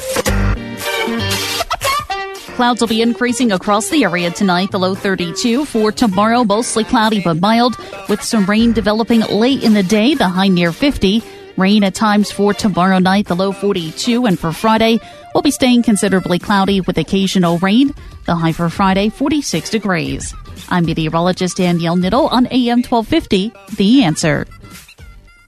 [2.55, 5.65] Clouds will be increasing across the area tonight, the low 32.
[5.65, 7.77] For tomorrow, mostly cloudy but mild,
[8.09, 11.25] with some rain developing late in the day, the high near 50.
[11.57, 14.27] Rain at times for tomorrow night, the low 42.
[14.27, 15.01] And for Friday,
[15.35, 17.93] we'll be staying considerably cloudy with occasional rain,
[18.27, 20.33] the high for Friday, 46 degrees.
[20.69, 24.47] I'm meteorologist Danielle Niddle on AM 1250, The Answer.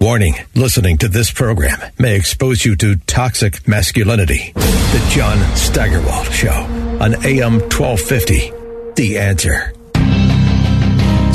[0.00, 4.52] Warning listening to this program may expose you to toxic masculinity.
[4.54, 8.52] The John Steigerwald Show on AM 1250.
[8.96, 9.72] The answer.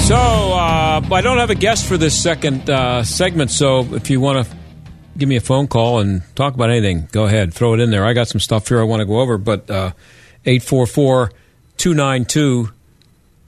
[0.08, 4.20] So, uh, I don't have a guest for this second uh, segment, so if you
[4.20, 4.56] want to
[5.18, 8.06] give me a phone call and talk about anything, go ahead, throw it in there.
[8.06, 9.92] I got some stuff here I want to go over, but uh,
[10.46, 11.32] 844
[11.78, 12.72] 292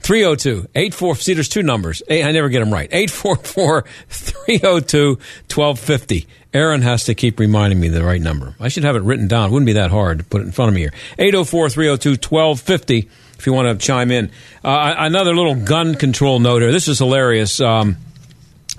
[0.02, 2.02] 302 84 see there's two numbers.
[2.10, 2.88] I never get them right.
[2.90, 8.54] 844 302 1250 aaron has to keep reminding me the right number.
[8.60, 9.48] I should have it written down.
[9.48, 10.92] It wouldn't be that hard to put it in front of me here.
[11.18, 14.30] 804 302 1250 if you want to chime in.
[14.62, 16.72] Uh, another little gun control note here.
[16.72, 17.60] This is hilarious.
[17.60, 17.96] Um,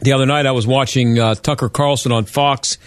[0.01, 2.77] the other night i was watching uh, tucker carlson on fox.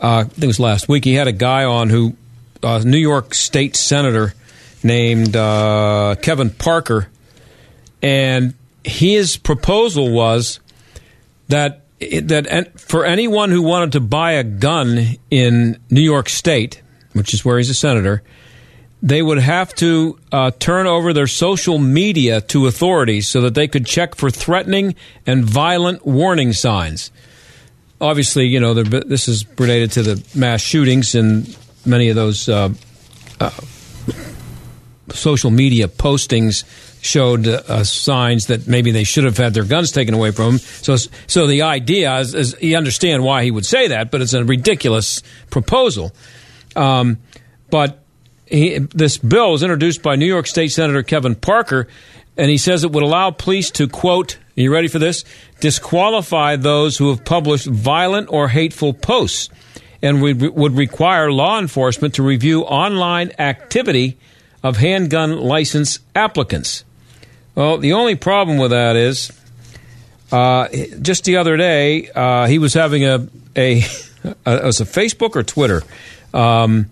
[0.00, 1.04] Uh, i think it was last week.
[1.04, 2.16] He had a guy on who
[2.62, 4.34] uh, new york state senator
[4.84, 7.08] named uh, kevin parker
[8.02, 10.60] and his proposal was
[11.48, 17.32] that that for anyone who wanted to buy a gun in New York State, which
[17.32, 18.24] is where he's a senator,
[19.00, 23.68] they would have to uh, turn over their social media to authorities so that they
[23.68, 27.12] could check for threatening and violent warning signs.
[28.00, 32.72] Obviously, you know this is related to the mass shootings and many of those uh,
[33.38, 33.50] uh,
[35.10, 36.64] social media postings
[37.02, 40.58] showed uh, signs that maybe they should have had their guns taken away from them.
[40.58, 44.34] So, so the idea is, is you understand why he would say that, but it's
[44.34, 46.12] a ridiculous proposal.
[46.76, 47.18] Um,
[47.70, 48.04] but
[48.46, 51.88] he, this bill was introduced by New York State Senator Kevin Parker,
[52.36, 54.36] and he says it would allow police to quote.
[54.56, 55.24] Are you ready for this?
[55.58, 59.48] Disqualify those who have published violent or hateful posts,
[60.02, 64.18] and we would require law enforcement to review online activity
[64.62, 66.84] of handgun license applicants.
[67.54, 69.30] Well, the only problem with that is
[70.30, 70.68] uh,
[71.02, 73.82] just the other day uh, he was having a a,
[74.46, 75.82] a was a Facebook or Twitter.
[76.32, 76.86] Um,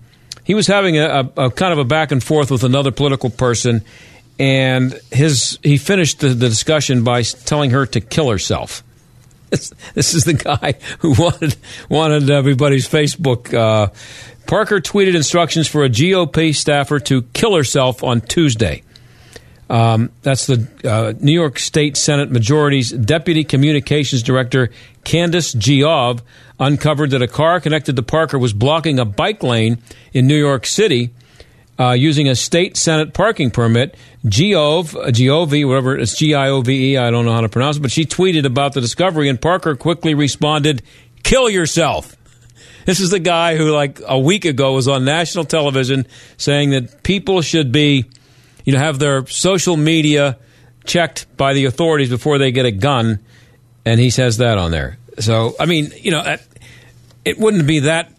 [0.44, 3.30] he was having a, a, a, kind of a back and forth with another political
[3.30, 3.82] person,
[4.38, 8.82] and his he finished the, the discussion by telling her to kill herself.
[9.50, 11.56] This, this is the guy who wanted
[11.88, 13.52] wanted everybody's Facebook.
[13.52, 13.88] Uh,
[14.46, 18.84] Parker tweeted instructions for a GOP staffer to kill herself on Tuesday.
[19.70, 24.70] Um, that's the uh, New York State Senate Majority's Deputy Communications Director,
[25.04, 26.22] Candace Geov,
[26.58, 29.78] uncovered that a car connected to Parker was blocking a bike lane
[30.12, 31.10] in New York City
[31.78, 33.96] uh, using a state Senate parking permit.
[34.26, 37.76] Geov, Giove, whatever it's G I O V E, I don't know how to pronounce
[37.76, 40.82] it, but she tweeted about the discovery, and Parker quickly responded,
[41.22, 42.16] Kill yourself.
[42.86, 46.06] This is the guy who, like a week ago, was on national television
[46.38, 48.06] saying that people should be
[48.70, 50.38] you know, have their social media
[50.84, 53.18] checked by the authorities before they get a gun,
[53.84, 54.96] and he says that on there.
[55.18, 56.36] So, I mean, you know,
[57.24, 58.12] it wouldn't be that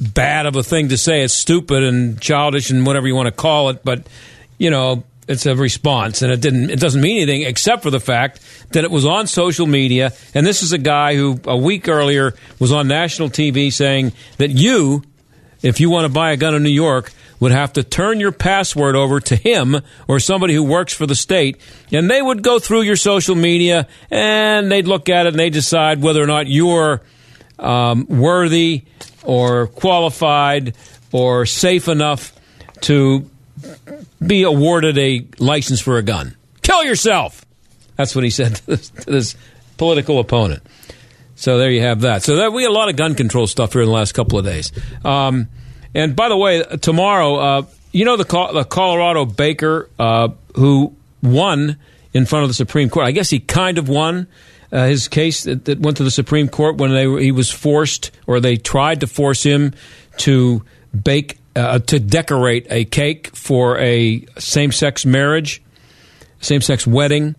[0.00, 1.22] bad of a thing to say.
[1.22, 4.06] It's stupid and childish and whatever you want to call it, but
[4.58, 6.70] you know, it's a response, and it didn't.
[6.70, 8.40] It doesn't mean anything except for the fact
[8.74, 12.32] that it was on social media, and this is a guy who a week earlier
[12.60, 15.02] was on national TV saying that you,
[15.62, 18.32] if you want to buy a gun in New York, would have to turn your
[18.32, 19.76] password over to him
[20.08, 21.60] or somebody who works for the state,
[21.92, 25.50] and they would go through your social media and they'd look at it and they
[25.50, 27.02] decide whether or not you're
[27.58, 28.84] um, worthy
[29.24, 30.74] or qualified
[31.12, 32.32] or safe enough
[32.82, 33.28] to
[34.24, 36.36] be awarded a license for a gun.
[36.62, 37.44] Kill yourself.
[37.96, 39.36] That's what he said to this, to this
[39.76, 40.62] political opponent.
[41.34, 42.22] So there you have that.
[42.22, 44.44] So we had a lot of gun control stuff here in the last couple of
[44.44, 44.72] days.
[45.04, 45.48] Um,
[45.96, 51.78] and by the way, tomorrow, uh, you know the, the Colorado baker uh, who won
[52.12, 53.06] in front of the Supreme Court.
[53.06, 54.26] I guess he kind of won
[54.70, 58.10] uh, his case that, that, went to the Supreme Court when they, he was forced,
[58.26, 59.72] or they tried to force him
[60.18, 60.62] to
[61.02, 65.62] bake uh, to decorate a cake for a same-sex marriage,
[66.42, 67.34] same-sex wedding,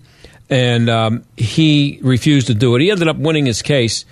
[0.49, 2.81] and um, he refused to do it.
[2.81, 4.03] He ended up winning his case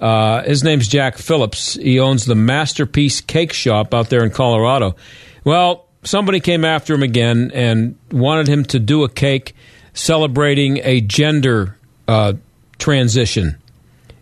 [0.00, 1.74] uh, his name's Jack Phillips.
[1.74, 4.96] He owns the Masterpiece Cake Shop out there in Colorado.
[5.44, 9.54] Well, somebody came after him again and wanted him to do a cake
[9.94, 11.76] celebrating a gender
[12.06, 12.34] uh,
[12.78, 13.56] transition.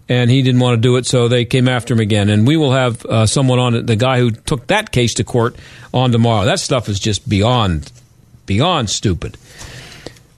[0.09, 2.29] And he didn't want to do it, so they came after him again.
[2.29, 5.25] And we will have uh, someone on it, the guy who took that case to
[5.25, 5.57] court,
[5.95, 6.45] on tomorrow.
[6.45, 7.91] That stuff is just beyond
[8.47, 9.37] beyond stupid.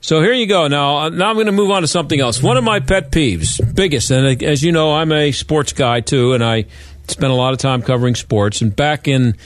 [0.07, 0.69] So here you go.
[0.69, 2.41] Now, uh, now I'm going to move on to something else.
[2.41, 6.33] One of my pet peeves, biggest, and as you know, I'm a sports guy too,
[6.33, 6.67] and I
[7.09, 8.61] spent a lot of time covering sports.
[8.61, 9.37] And back in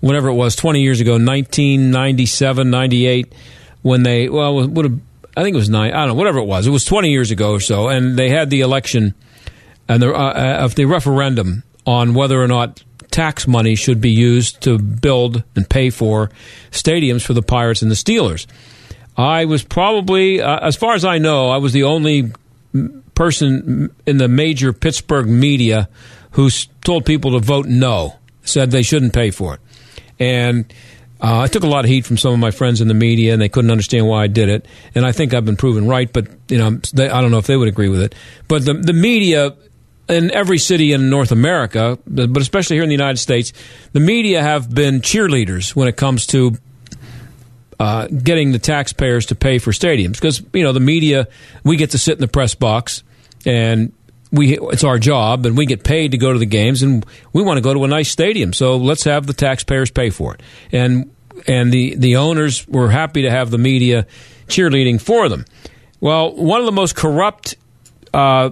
[0.00, 3.32] whatever it was, 20 years ago, 1997, 98,
[3.82, 5.00] when they, well, would have,
[5.36, 6.66] I think it was nine, I don't know, whatever it was.
[6.66, 9.14] It was 20 years ago or so, and they had the election
[9.88, 14.62] and the, uh, of the referendum on whether or not tax money should be used
[14.62, 16.32] to build and pay for
[16.72, 18.48] stadiums for the Pirates and the Steelers.
[19.18, 22.32] I was probably, uh, as far as I know, I was the only
[23.14, 25.88] person in the major Pittsburgh media
[26.32, 26.48] who
[26.84, 29.60] told people to vote no, said they shouldn't pay for it.
[30.20, 30.72] And
[31.20, 33.32] uh, I took a lot of heat from some of my friends in the media,
[33.32, 34.66] and they couldn't understand why I did it.
[34.94, 37.46] And I think I've been proven right, but you know, they, I don't know if
[37.48, 38.14] they would agree with it.
[38.46, 39.56] But the the media
[40.08, 43.52] in every city in North America, but especially here in the United States,
[43.92, 46.56] the media have been cheerleaders when it comes to
[47.78, 50.14] uh, getting the taxpayers to pay for stadiums.
[50.14, 51.28] Because you know the media
[51.64, 53.02] we get to sit in the press box
[53.46, 53.92] and
[54.32, 57.42] we it's our job and we get paid to go to the games and we
[57.42, 58.52] want to go to a nice stadium.
[58.52, 60.42] So let's have the taxpayers pay for it.
[60.72, 61.10] And
[61.46, 64.06] and the the owners were happy to have the media
[64.48, 65.44] cheerleading for them.
[66.00, 67.56] Well one of the most corrupt
[68.12, 68.50] uh,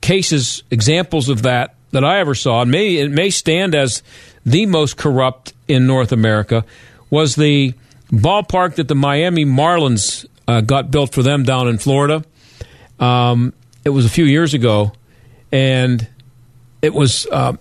[0.00, 4.02] cases examples of that that I ever saw and may it may stand as
[4.44, 6.64] the most corrupt in North America
[7.10, 7.74] was the
[8.18, 12.24] ballpark that the Miami Marlins uh, got built for them down in Florida.
[12.98, 13.52] Um,
[13.84, 14.92] it was a few years ago,
[15.52, 16.06] and
[16.82, 17.54] it was uh,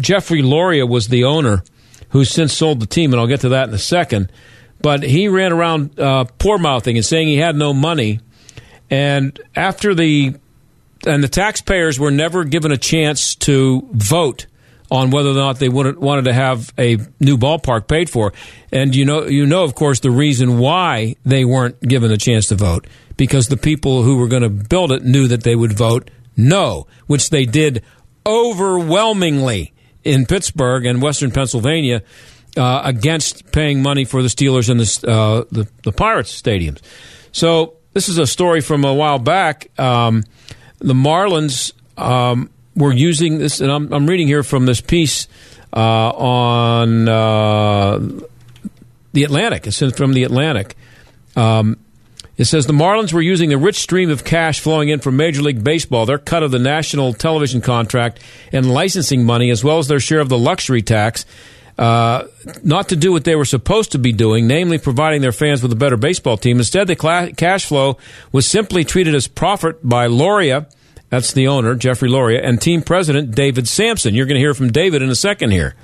[0.00, 1.62] Jeffrey Loria was the owner,
[2.10, 4.30] who's since sold the team, and I'll get to that in a second.
[4.80, 8.20] But he ran around uh, poor mouthing and saying he had no money,
[8.90, 10.34] and after the
[11.06, 14.46] and the taxpayers were never given a chance to vote
[14.94, 18.32] on whether or not they wanted to have a new ballpark paid for.
[18.70, 22.46] And you know, you know, of course, the reason why they weren't given a chance
[22.48, 22.86] to vote
[23.16, 26.86] because the people who were going to build it knew that they would vote no,
[27.08, 27.82] which they did
[28.24, 29.72] overwhelmingly
[30.04, 32.02] in Pittsburgh and Western Pennsylvania
[32.56, 36.80] uh, against paying money for the Steelers and the, uh, the, the Pirates stadiums.
[37.32, 39.76] So this is a story from a while back.
[39.78, 40.22] Um,
[40.78, 45.28] the Marlins um, we're using this, and I'm, I'm reading here from this piece
[45.72, 47.98] uh, on uh,
[49.12, 49.66] the Atlantic.
[49.66, 50.76] It's from the Atlantic.
[51.36, 51.78] Um,
[52.36, 55.42] it says the Marlins were using the rich stream of cash flowing in from Major
[55.42, 58.18] League Baseball, their cut of the national television contract
[58.52, 61.24] and licensing money, as well as their share of the luxury tax,
[61.78, 62.24] uh,
[62.64, 65.72] not to do what they were supposed to be doing, namely providing their fans with
[65.72, 66.58] a better baseball team.
[66.58, 67.98] Instead, the cash flow
[68.32, 70.66] was simply treated as profit by Loria
[71.14, 74.16] that's the owner, Jeffrey Loria, and team president, David Samson.
[74.16, 75.76] You're going to hear from David in a second here.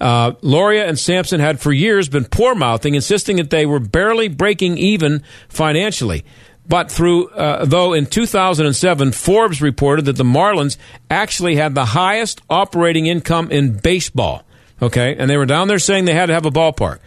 [0.00, 4.28] Uh, Loria and Samson had for years been poor mouthing, insisting that they were barely
[4.28, 6.24] breaking even financially.
[6.68, 10.76] But through, uh, though in 2007, Forbes reported that the Marlins
[11.10, 14.44] actually had the highest operating income in baseball.
[14.80, 17.00] Okay, and they were down there saying they had to have a ballpark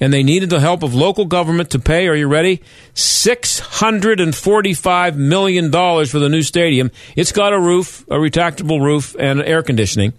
[0.00, 2.60] and they needed the help of local government to pay, are you ready?
[2.94, 6.90] $645 million for the new stadium.
[7.14, 10.14] It's got a roof, a retractable roof, and air conditioning.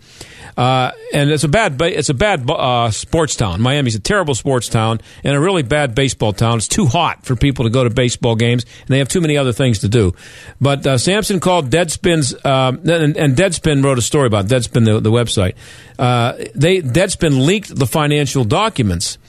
[0.57, 3.61] Uh, and it's a bad, it's a bad uh, sports town.
[3.61, 6.57] Miami's a terrible sports town and a really bad baseball town.
[6.57, 9.37] It's too hot for people to go to baseball games, and they have too many
[9.37, 10.15] other things to do.
[10.59, 14.99] But uh, Samson called Deadspin's, um, and, and, Deadspin wrote a story about Deadspin, the,
[14.99, 15.53] the website.
[15.99, 19.19] Uh, they Deadspin leaked the financial documents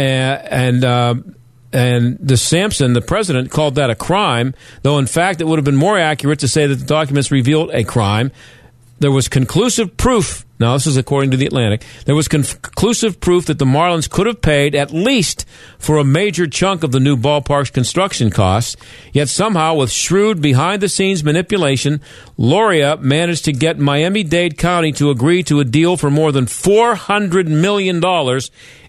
[0.00, 1.14] and uh,
[1.72, 4.54] and the Samson, the president, called that a crime.
[4.82, 7.70] Though in fact, it would have been more accurate to say that the documents revealed
[7.72, 8.32] a crime.
[8.98, 11.86] There was conclusive proof now, this is according to the Atlantic.
[12.04, 15.46] There was conclusive proof that the Marlins could have paid at least
[15.78, 18.76] for a major chunk of the new ballpark's construction costs.
[19.14, 22.02] Yet somehow, with shrewd behind the scenes manipulation,
[22.36, 26.44] Loria managed to get Miami Dade County to agree to a deal for more than
[26.44, 28.02] $400 million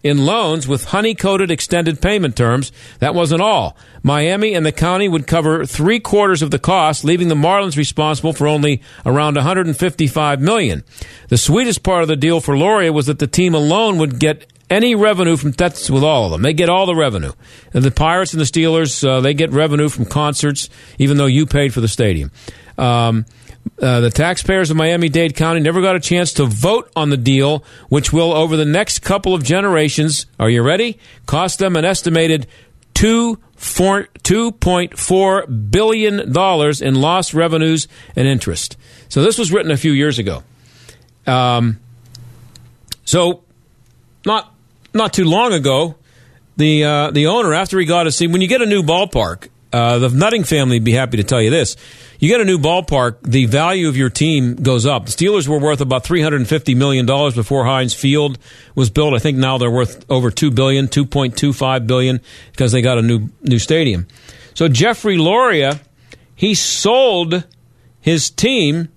[0.04, 2.72] in loans with honey coated extended payment terms.
[3.00, 3.78] That wasn't all.
[4.04, 8.34] Miami and the county would cover three quarters of the cost, leaving the Marlins responsible
[8.34, 10.84] for only around 155 million.
[11.28, 14.51] The sweetest part of the deal for Loria was that the team alone would get
[14.72, 16.41] any revenue from that's with all of them.
[16.41, 17.34] They get all the revenue.
[17.72, 21.45] And the Pirates and the Steelers, uh, they get revenue from concerts, even though you
[21.45, 22.32] paid for the stadium.
[22.80, 23.28] Um,
[23.80, 27.18] uh, the taxpayers of Miami Dade County never got a chance to vote on the
[27.18, 30.97] deal, which will, over the next couple of generations, are you ready?
[31.28, 32.47] Cost them an estimated
[32.95, 38.78] two $2.4 billion in lost revenues and interest.
[39.09, 40.41] So this was written a few years ago.
[41.28, 41.80] Um,
[43.06, 43.44] so
[44.26, 44.54] not
[44.94, 45.96] not too long ago,
[46.58, 49.48] the uh, the owner after he got a see when you get a new ballpark.
[49.74, 51.78] Uh, the Nutting family would be happy to tell you this.
[52.20, 55.06] You get a new ballpark, the value of your team goes up.
[55.06, 58.38] The Steelers were worth about $350 million before Heinz Field
[58.76, 59.14] was built.
[59.14, 62.20] I think now they're worth over $2 billion, $2.25 billion
[62.52, 64.08] because they got a new, new stadium.
[64.54, 65.80] So Jeffrey Loria,
[66.36, 67.46] he sold
[68.02, 68.90] his team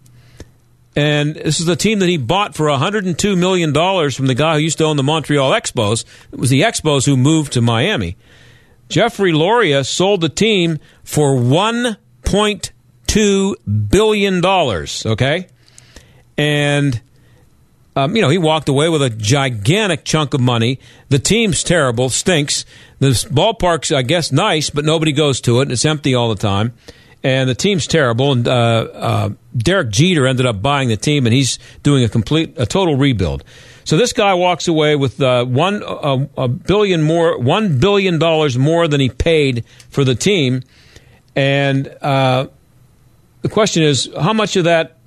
[0.97, 3.74] and this is the team that he bought for $102 million
[4.12, 6.05] from the guy who used to own the Montreal Expos.
[6.32, 8.16] It was the Expos who moved to Miami.
[8.88, 13.55] Jeffrey Loria sold the team for $1.2
[13.88, 15.49] billion, okay?
[16.36, 17.01] And,
[17.97, 20.78] um, you know, he walked away with a gigantic chunk of money.
[21.09, 22.64] The team's terrible, stinks.
[23.01, 25.72] The ballpark's, I guess, nice, but nobody goes to it.
[25.72, 26.72] It's empty all the time
[27.25, 28.33] and the team's terrible.
[28.33, 32.55] And uh, uh, Derek Jeter ended up buying the team, and he's doing a complete,
[32.59, 33.43] a total rebuild.
[33.85, 38.57] So this guy walks away with uh, one uh, a billion more, one billion dollars
[38.57, 40.62] more than he paid for the team,
[41.35, 42.47] and uh,
[43.43, 44.99] the question is, how much of that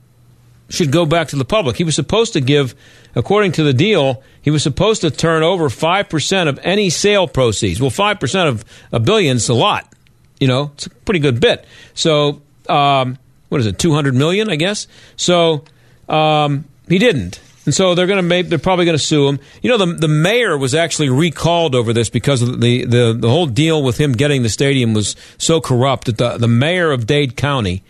[0.70, 1.78] should go back to the public?
[1.78, 2.76] He was supposed to give,
[3.16, 7.28] according to the deal, he was supposed to turn over five percent of any sale
[7.28, 7.80] proceeds.
[7.80, 9.92] Well, five percent of a billion is a lot.
[10.40, 11.66] You know, it's a pretty good bit.
[11.94, 13.18] So, um,
[13.50, 14.88] what is it, 200 million, I guess?
[15.16, 15.64] So,
[16.10, 17.40] um, he didn't.
[17.68, 19.40] And so they're going to make, they're probably going to sue him.
[19.62, 23.46] You know, the, the mayor was actually recalled over this because the, the, the whole
[23.46, 27.36] deal with him getting the stadium was so corrupt that the, the mayor of Dade
[27.36, 27.84] County,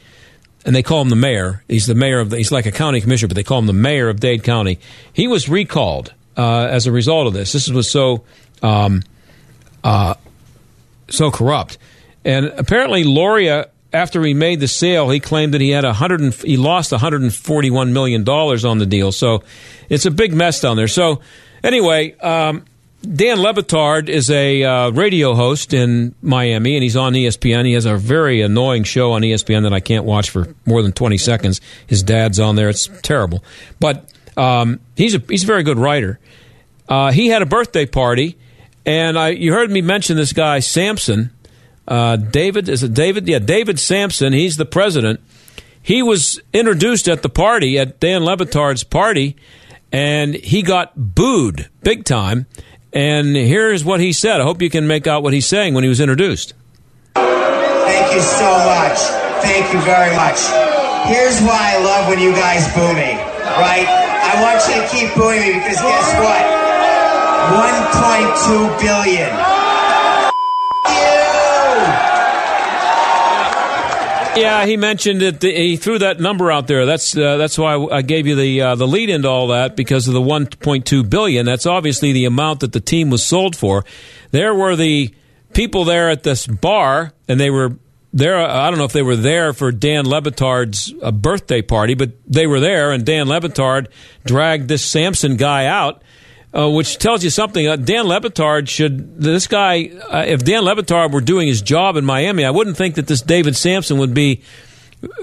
[0.65, 3.01] and they call him the mayor, he's the mayor of, the, he's like a county
[3.01, 4.79] commissioner, but they call him the mayor of Dade County.
[5.13, 7.51] He was recalled uh, as a result of this.
[7.51, 8.23] This was so,
[8.63, 9.03] um,
[9.83, 10.15] uh,
[11.07, 11.77] so corrupt.
[12.27, 16.19] And apparently, Loria, after he made the sale, he claimed that he had a hundred
[16.19, 19.13] and, he lost 141 million dollars on the deal.
[19.13, 19.43] So
[19.87, 20.89] it's a big mess down there.
[20.89, 21.21] So
[21.63, 22.65] anyway, um,
[23.01, 27.65] Dan Le Batard is a uh, radio host in Miami, and he's on ESPN.
[27.65, 30.91] He has a very annoying show on ESPN that I can't watch for more than
[30.91, 31.61] 20 seconds.
[31.85, 32.67] His dad's on there.
[32.67, 33.41] It's terrible.
[33.79, 36.19] But um, he's, a, he's a very good writer.
[36.89, 38.37] Uh, he had a birthday party,
[38.85, 41.31] and I, you heard me mention this guy, Samson.
[41.87, 43.27] Uh, David, is it David?
[43.27, 44.33] Yeah, David Samson.
[44.33, 45.21] He's the president.
[45.81, 49.37] He was introduced at the party, at Dan Le Batard's party,
[49.91, 52.45] and he got booed big time.
[52.91, 54.41] And here's what he said.
[54.41, 56.53] I hope you can make out what he's saying when he was introduced.
[57.15, 58.99] Thank you so much.
[59.43, 60.39] Thank you very much.
[61.07, 63.15] Here's why I love when you guys boo me,
[63.63, 63.87] right?
[63.87, 66.43] I want you to keep booing me because guess what?
[67.55, 69.56] 1.2 billion.
[74.41, 75.41] Yeah, he mentioned it.
[75.41, 76.85] He threw that number out there.
[76.85, 80.07] That's uh, that's why I gave you the uh, the lead into all that because
[80.07, 81.45] of the 1.2 billion.
[81.45, 83.85] That's obviously the amount that the team was sold for.
[84.31, 85.13] There were the
[85.53, 87.77] people there at this bar, and they were
[88.13, 88.37] there.
[88.37, 92.11] I don't know if they were there for Dan Le Batard's uh, birthday party, but
[92.25, 93.87] they were there, and Dan Le Batard
[94.25, 96.01] dragged this Samson guy out
[96.53, 97.67] uh, which tells you something.
[97.67, 99.91] Uh, Dan Le Batard should this guy.
[100.09, 103.07] Uh, if Dan Le Batard were doing his job in Miami, I wouldn't think that
[103.07, 104.41] this David Samson would be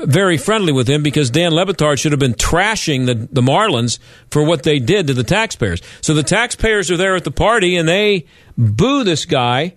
[0.05, 3.99] very friendly with him because Dan Le Batard should have been trashing the, the Marlins
[4.31, 5.81] for what they did to the taxpayers.
[6.01, 9.75] So the taxpayers are there at the party and they boo this guy,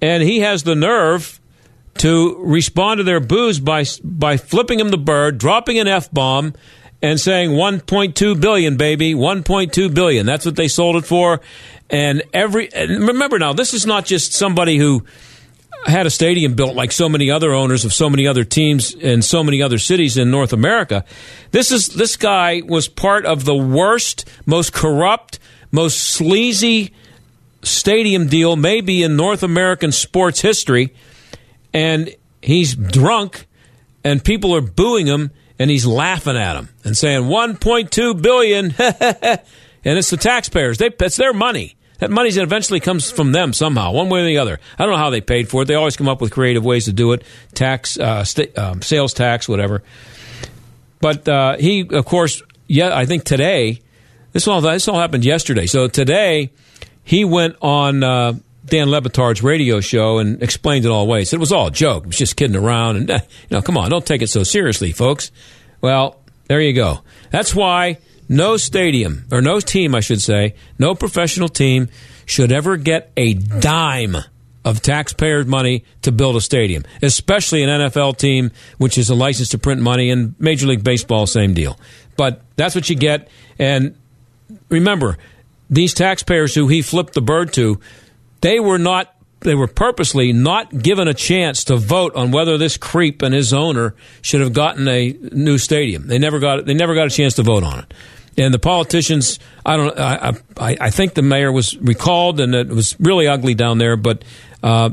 [0.00, 1.40] and he has the nerve
[1.98, 6.54] to respond to their boos by by flipping him the bird, dropping an f bomb,
[7.02, 10.26] and saying 1.2 billion, baby, 1.2 billion.
[10.26, 11.40] That's what they sold it for.
[11.90, 15.04] And every and remember now, this is not just somebody who
[15.86, 19.22] had a stadium built like so many other owners of so many other teams in
[19.22, 21.04] so many other cities in North America.
[21.50, 25.38] This is this guy was part of the worst, most corrupt,
[25.70, 26.92] most sleazy
[27.62, 30.94] stadium deal maybe in North American sports history.
[31.72, 33.46] And he's drunk
[34.04, 38.74] and people are booing him and he's laughing at them and saying 1.2 billion.
[39.84, 40.78] And it's the taxpayers.
[40.78, 41.76] They it's their money.
[41.98, 44.60] That money eventually comes from them somehow one way or the other.
[44.78, 45.64] I don't know how they paid for it.
[45.64, 47.24] They always come up with creative ways to do it.
[47.54, 49.82] Tax uh, st- um, sales tax whatever.
[51.00, 53.80] But uh, he of course yeah i think today
[54.32, 55.66] this all this all happened yesterday.
[55.66, 56.50] So today
[57.02, 58.34] he went on uh,
[58.70, 61.20] Dan Le Batard's radio show and explained it all away.
[61.20, 62.04] He said it was all a joke.
[62.04, 62.96] It was just kidding around.
[62.96, 65.30] And, you know, come on, don't take it so seriously, folks.
[65.80, 67.02] Well, there you go.
[67.30, 67.98] That's why
[68.28, 71.88] no stadium, or no team, I should say, no professional team
[72.26, 74.16] should ever get a dime
[74.64, 79.48] of taxpayers' money to build a stadium, especially an NFL team, which is a license
[79.50, 81.78] to print money, and Major League Baseball, same deal.
[82.16, 83.28] But that's what you get.
[83.58, 83.96] And
[84.68, 85.16] remember,
[85.70, 87.80] these taxpayers who he flipped the bird to,
[88.40, 89.14] They were not.
[89.40, 93.52] They were purposely not given a chance to vote on whether this creep and his
[93.52, 96.08] owner should have gotten a new stadium.
[96.08, 96.66] They never got.
[96.66, 97.94] They never got a chance to vote on it.
[98.36, 99.98] And the politicians, I don't.
[99.98, 103.96] I I, I think the mayor was recalled, and it was really ugly down there.
[103.96, 104.24] But
[104.62, 104.90] uh,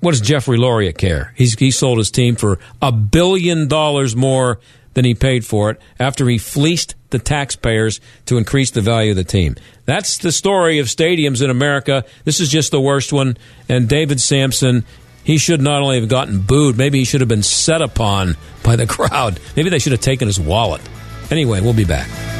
[0.00, 1.32] what does Jeffrey Loria care?
[1.36, 4.60] He's he sold his team for a billion dollars more
[4.94, 9.16] than he paid for it after he fleeced the taxpayers to increase the value of
[9.16, 9.56] the team.
[9.84, 12.04] That's the story of stadiums in America.
[12.24, 13.36] This is just the worst one.
[13.68, 14.84] And David Samson,
[15.24, 18.76] he should not only have gotten booed, maybe he should have been set upon by
[18.76, 19.40] the crowd.
[19.56, 20.82] Maybe they should have taken his wallet.
[21.30, 22.37] Anyway, we'll be back.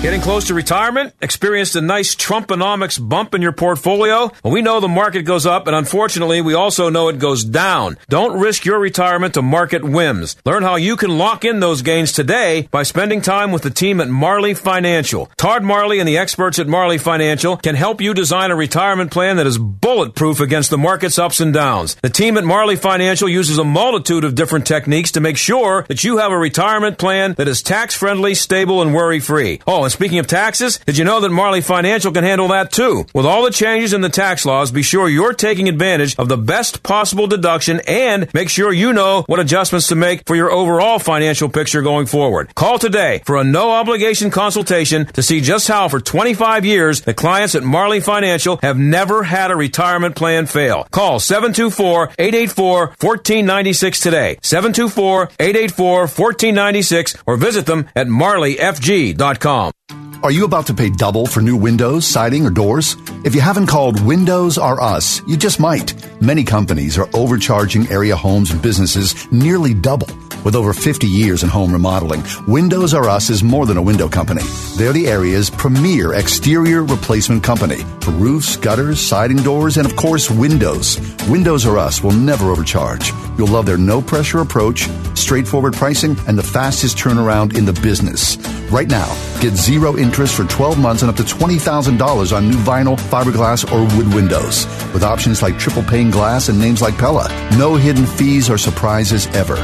[0.00, 1.12] Getting close to retirement?
[1.20, 4.30] Experienced a nice Trumponomics bump in your portfolio?
[4.44, 7.98] Well, we know the market goes up, and unfortunately, we also know it goes down.
[8.08, 10.36] Don't risk your retirement to market whims.
[10.44, 14.00] Learn how you can lock in those gains today by spending time with the team
[14.00, 15.28] at Marley Financial.
[15.36, 19.36] Todd Marley and the experts at Marley Financial can help you design a retirement plan
[19.36, 21.96] that is bulletproof against the market's ups and downs.
[21.96, 26.04] The team at Marley Financial uses a multitude of different techniques to make sure that
[26.04, 29.60] you have a retirement plan that is tax friendly, stable, and worry free.
[29.66, 33.06] Oh, and speaking of taxes, did you know that Marley Financial can handle that too?
[33.14, 36.36] With all the changes in the tax laws, be sure you're taking advantage of the
[36.36, 40.98] best possible deduction and make sure you know what adjustments to make for your overall
[40.98, 42.54] financial picture going forward.
[42.54, 47.14] Call today for a no obligation consultation to see just how for 25 years the
[47.14, 50.86] clients at Marley Financial have never had a retirement plan fail.
[50.90, 54.36] Call 724-884-1496 today.
[54.42, 59.72] 724-884-1496 or visit them at marleyfg.com.
[60.20, 62.96] Are you about to pay double for new windows, siding, or doors?
[63.24, 65.94] If you haven't called Windows R Us, you just might.
[66.20, 70.08] Many companies are overcharging area homes and businesses nearly double.
[70.44, 74.08] With over 50 years in home remodeling, Windows R Us is more than a window
[74.08, 74.42] company.
[74.76, 80.28] They're the area's premier exterior replacement company for roofs, gutters, siding doors, and of course,
[80.30, 80.98] windows.
[81.28, 83.12] Windows R Us will never overcharge.
[83.36, 88.36] You'll love their no pressure approach, straightforward pricing, and the fastest turnaround in the business.
[88.70, 89.08] Right now,
[89.40, 93.80] get zero interest for 12 months and up to $20,000 on new vinyl, fiberglass, or
[93.96, 94.66] wood windows.
[94.92, 97.30] With options like triple pane glass and names like Pella.
[97.56, 99.56] No hidden fees or surprises ever.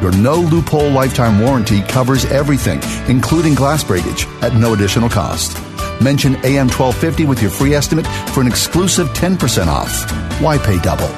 [0.00, 2.80] Your no loophole lifetime warranty covers everything,
[3.10, 5.58] including glass breakage, at no additional cost.
[6.00, 10.10] Mention AM 1250 with your free estimate for an exclusive 10% off.
[10.40, 11.08] Why pay double?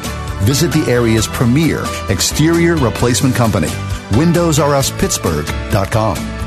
[0.42, 3.68] Visit the area's premier exterior replacement company,
[4.10, 6.37] WindowsRUsPittsburgh.com.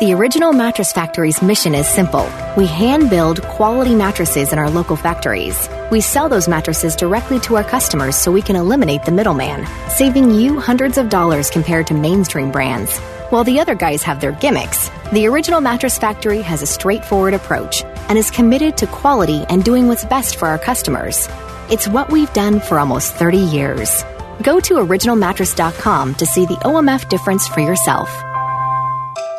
[0.00, 2.30] The Original Mattress Factory's mission is simple.
[2.56, 5.68] We hand build quality mattresses in our local factories.
[5.90, 10.36] We sell those mattresses directly to our customers so we can eliminate the middleman, saving
[10.36, 12.96] you hundreds of dollars compared to mainstream brands.
[13.30, 17.82] While the other guys have their gimmicks, the Original Mattress Factory has a straightforward approach
[18.08, 21.28] and is committed to quality and doing what's best for our customers.
[21.72, 24.04] It's what we've done for almost 30 years.
[24.44, 28.08] Go to originalmattress.com to see the OMF difference for yourself.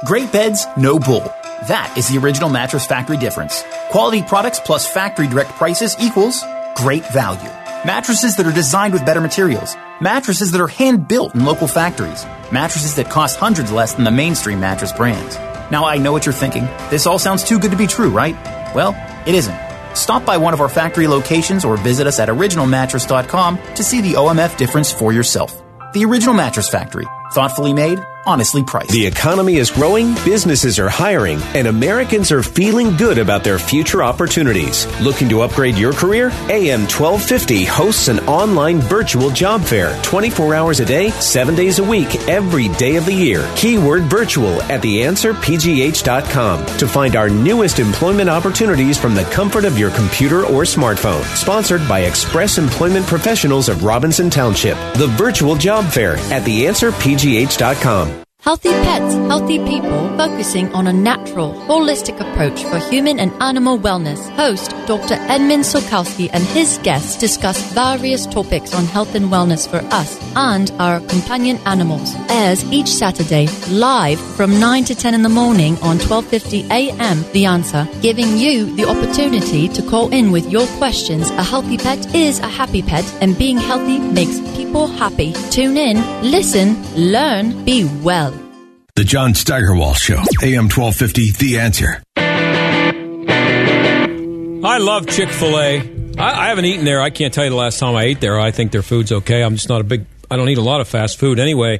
[0.06, 1.34] Great beds, no bull.
[1.68, 3.64] That is the original Mattress Factory difference.
[3.92, 6.42] Quality products plus factory direct prices equals
[6.76, 7.50] great value.
[7.86, 9.76] Mattresses that are designed with better materials.
[10.00, 12.26] Mattresses that are hand built in local factories.
[12.52, 15.36] Mattresses that cost hundreds less than the mainstream mattress brands.
[15.70, 16.64] Now I know what you're thinking.
[16.90, 18.36] This all sounds too good to be true, right?
[18.74, 18.96] Well,
[19.28, 19.60] it isn't.
[19.96, 24.14] Stop by one of our factory locations or visit us at originalmattress.com to see the
[24.14, 25.62] OMF difference for yourself.
[25.92, 27.06] The Original Mattress Factory.
[27.34, 28.92] Thoughtfully made, honestly priced.
[28.92, 34.04] The economy is growing, businesses are hiring, and Americans are feeling good about their future
[34.04, 34.88] opportunities.
[35.02, 36.30] Looking to upgrade your career?
[36.50, 41.84] AM 1250 hosts an online virtual job fair 24 hours a day, 7 days a
[41.84, 43.50] week, every day of the year.
[43.56, 49.92] Keyword virtual at theanswerpgh.com to find our newest employment opportunities from the comfort of your
[49.92, 51.24] computer or smartphone.
[51.36, 54.78] Sponsored by Express Employment Professionals of Robinson Township.
[54.96, 58.19] The virtual job fair at theanswerpgh.com.
[58.42, 64.28] Healthy pets, healthy people, focusing on a natural, holistic approach for human and animal wellness.
[64.38, 65.16] Host Dr.
[65.28, 70.72] Edmund Solkowski and his guests discuss various topics on health and wellness for us and
[70.80, 72.16] our companion animals.
[72.30, 77.24] Airs each Saturday, live from 9 to 10 in the morning on 12:50 a.m.
[77.34, 81.30] The Answer, giving you the opportunity to call in with your questions.
[81.32, 85.34] A healthy pet is a happy pet, and being healthy makes people happy.
[85.52, 88.39] Tune in, listen, learn, be well.
[89.00, 92.04] The John Steigerwald Show, AM 1250, The Answer.
[94.68, 95.80] I love Chick fil A.
[96.18, 97.02] I, I haven't eaten there.
[97.02, 98.38] I can't tell you the last time I ate there.
[98.38, 99.42] I think their food's okay.
[99.42, 101.80] I'm just not a big, I don't eat a lot of fast food anyway.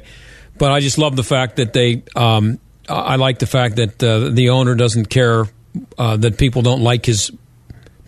[0.56, 2.58] But I just love the fact that they, um,
[2.88, 5.44] I like the fact that uh, the owner doesn't care
[5.98, 7.30] uh, that people don't like his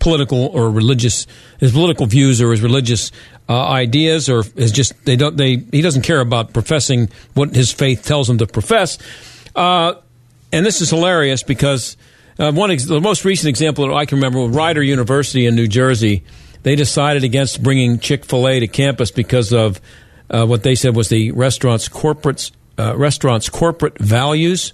[0.03, 1.25] political or religious
[1.61, 3.09] his political views or his religious
[3.47, 7.71] uh, ideas or is just they don't they he doesn't care about professing what his
[7.71, 8.97] faith tells him to profess.
[9.55, 9.93] Uh,
[10.51, 11.95] and this is hilarious because
[12.37, 15.67] uh, one ex- the most recent example that I can remember, Rider University in New
[15.67, 16.23] Jersey,
[16.63, 19.79] they decided against bringing Chick Fil A to campus because of
[20.29, 24.73] uh, what they said was the restaurant's corporate uh, restaurant's corporate values.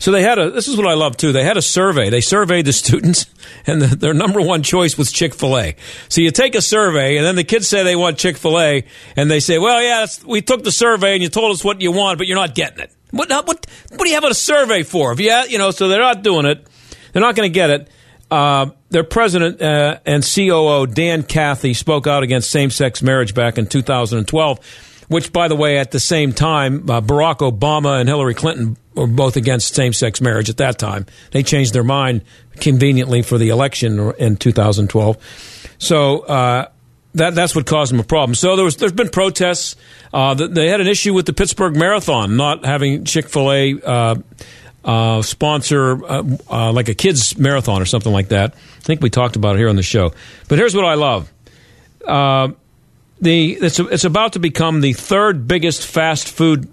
[0.00, 0.50] So they had a.
[0.50, 1.30] This is what I love too.
[1.30, 2.08] They had a survey.
[2.08, 3.26] They surveyed the students,
[3.66, 5.76] and the, their number one choice was Chick Fil A.
[6.08, 8.84] So you take a survey, and then the kids say they want Chick Fil A,
[9.14, 11.92] and they say, "Well, yeah, we took the survey, and you told us what you
[11.92, 12.90] want, but you're not getting it.
[13.10, 15.12] What what what do you have a survey for?
[15.12, 16.66] If you you know, so they're not doing it.
[17.12, 17.88] They're not going to get it.
[18.30, 23.66] Uh, their president uh, and COO Dan Cathy spoke out against same-sex marriage back in
[23.66, 28.76] 2012 which, by the way, at the same time, uh, Barack Obama and Hillary Clinton
[28.94, 31.04] were both against same sex marriage at that time.
[31.32, 32.22] They changed their mind
[32.60, 35.16] conveniently for the election in 2012.
[35.78, 36.68] So, uh,
[37.14, 38.36] that that's what caused them a problem.
[38.36, 39.74] So there was there's been protests.
[40.14, 44.14] Uh, they had an issue with the Pittsburgh Marathon not having Chick Fil A uh,
[44.84, 48.54] uh, sponsor uh, uh, like a kids marathon or something like that.
[48.54, 50.12] I think we talked about it here on the show.
[50.48, 51.28] But here's what I love.
[53.20, 56.68] The it's, it's about to become the third biggest fast food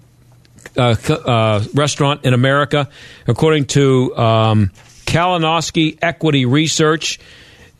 [0.76, 2.88] uh, uh, restaurant in America,
[3.26, 4.70] according to um,
[5.04, 7.18] Kalinowski Equity Research.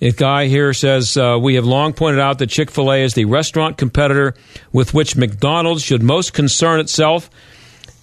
[0.00, 3.14] A guy here says uh, we have long pointed out that Chick Fil A is
[3.14, 4.34] the restaurant competitor
[4.72, 7.28] with which McDonald's should most concern itself.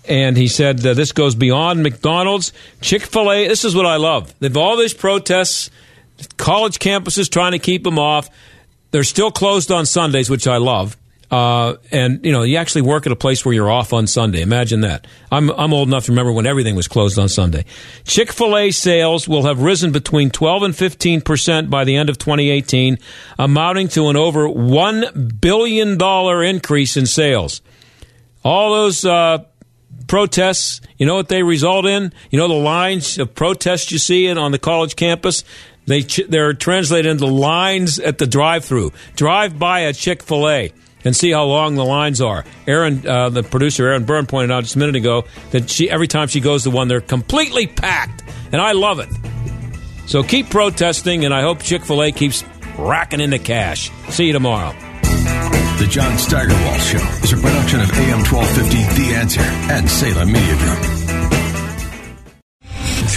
[0.08, 2.54] And he said uh, this goes beyond McDonald's.
[2.82, 3.48] Chick Fil A.
[3.48, 4.34] This is what I love.
[4.40, 5.70] They've all these protests,
[6.38, 8.30] college campuses trying to keep them off.
[8.96, 10.96] They're still closed on Sundays, which I love.
[11.30, 14.42] Uh, and you know, you actually work at a place where you're off on Sunday.
[14.42, 15.06] Imagine that.
[15.30, 17.66] I'm I'm old enough to remember when everything was closed on Sunday.
[18.06, 22.10] Chick Fil A sales will have risen between 12 and 15 percent by the end
[22.10, 22.98] of 2018,
[23.38, 27.62] amounting to an over one billion dollar increase in sales.
[28.46, 29.40] All those uh,
[30.08, 32.14] protests, you know what they result in?
[32.32, 35.44] You know the lines of protests you see on the college campus.
[35.86, 38.94] They they're translated into lines at the drive-through.
[39.16, 40.72] Drive by a Chick Fil A
[41.04, 42.44] and see how long the lines are.
[42.68, 46.08] Aaron, uh, the producer, Aaron Byrne, pointed out just a minute ago that she every
[46.08, 49.10] time she goes to one, they're completely packed, and I love it.
[50.08, 52.44] So keep protesting, and I hope Chick Fil A keeps
[52.78, 53.92] racking in the cash.
[54.10, 54.74] See you tomorrow.
[55.78, 60.56] The John Steigerwald Show is a production of AM 1250 The Answer and Salem Media
[60.58, 61.05] Group.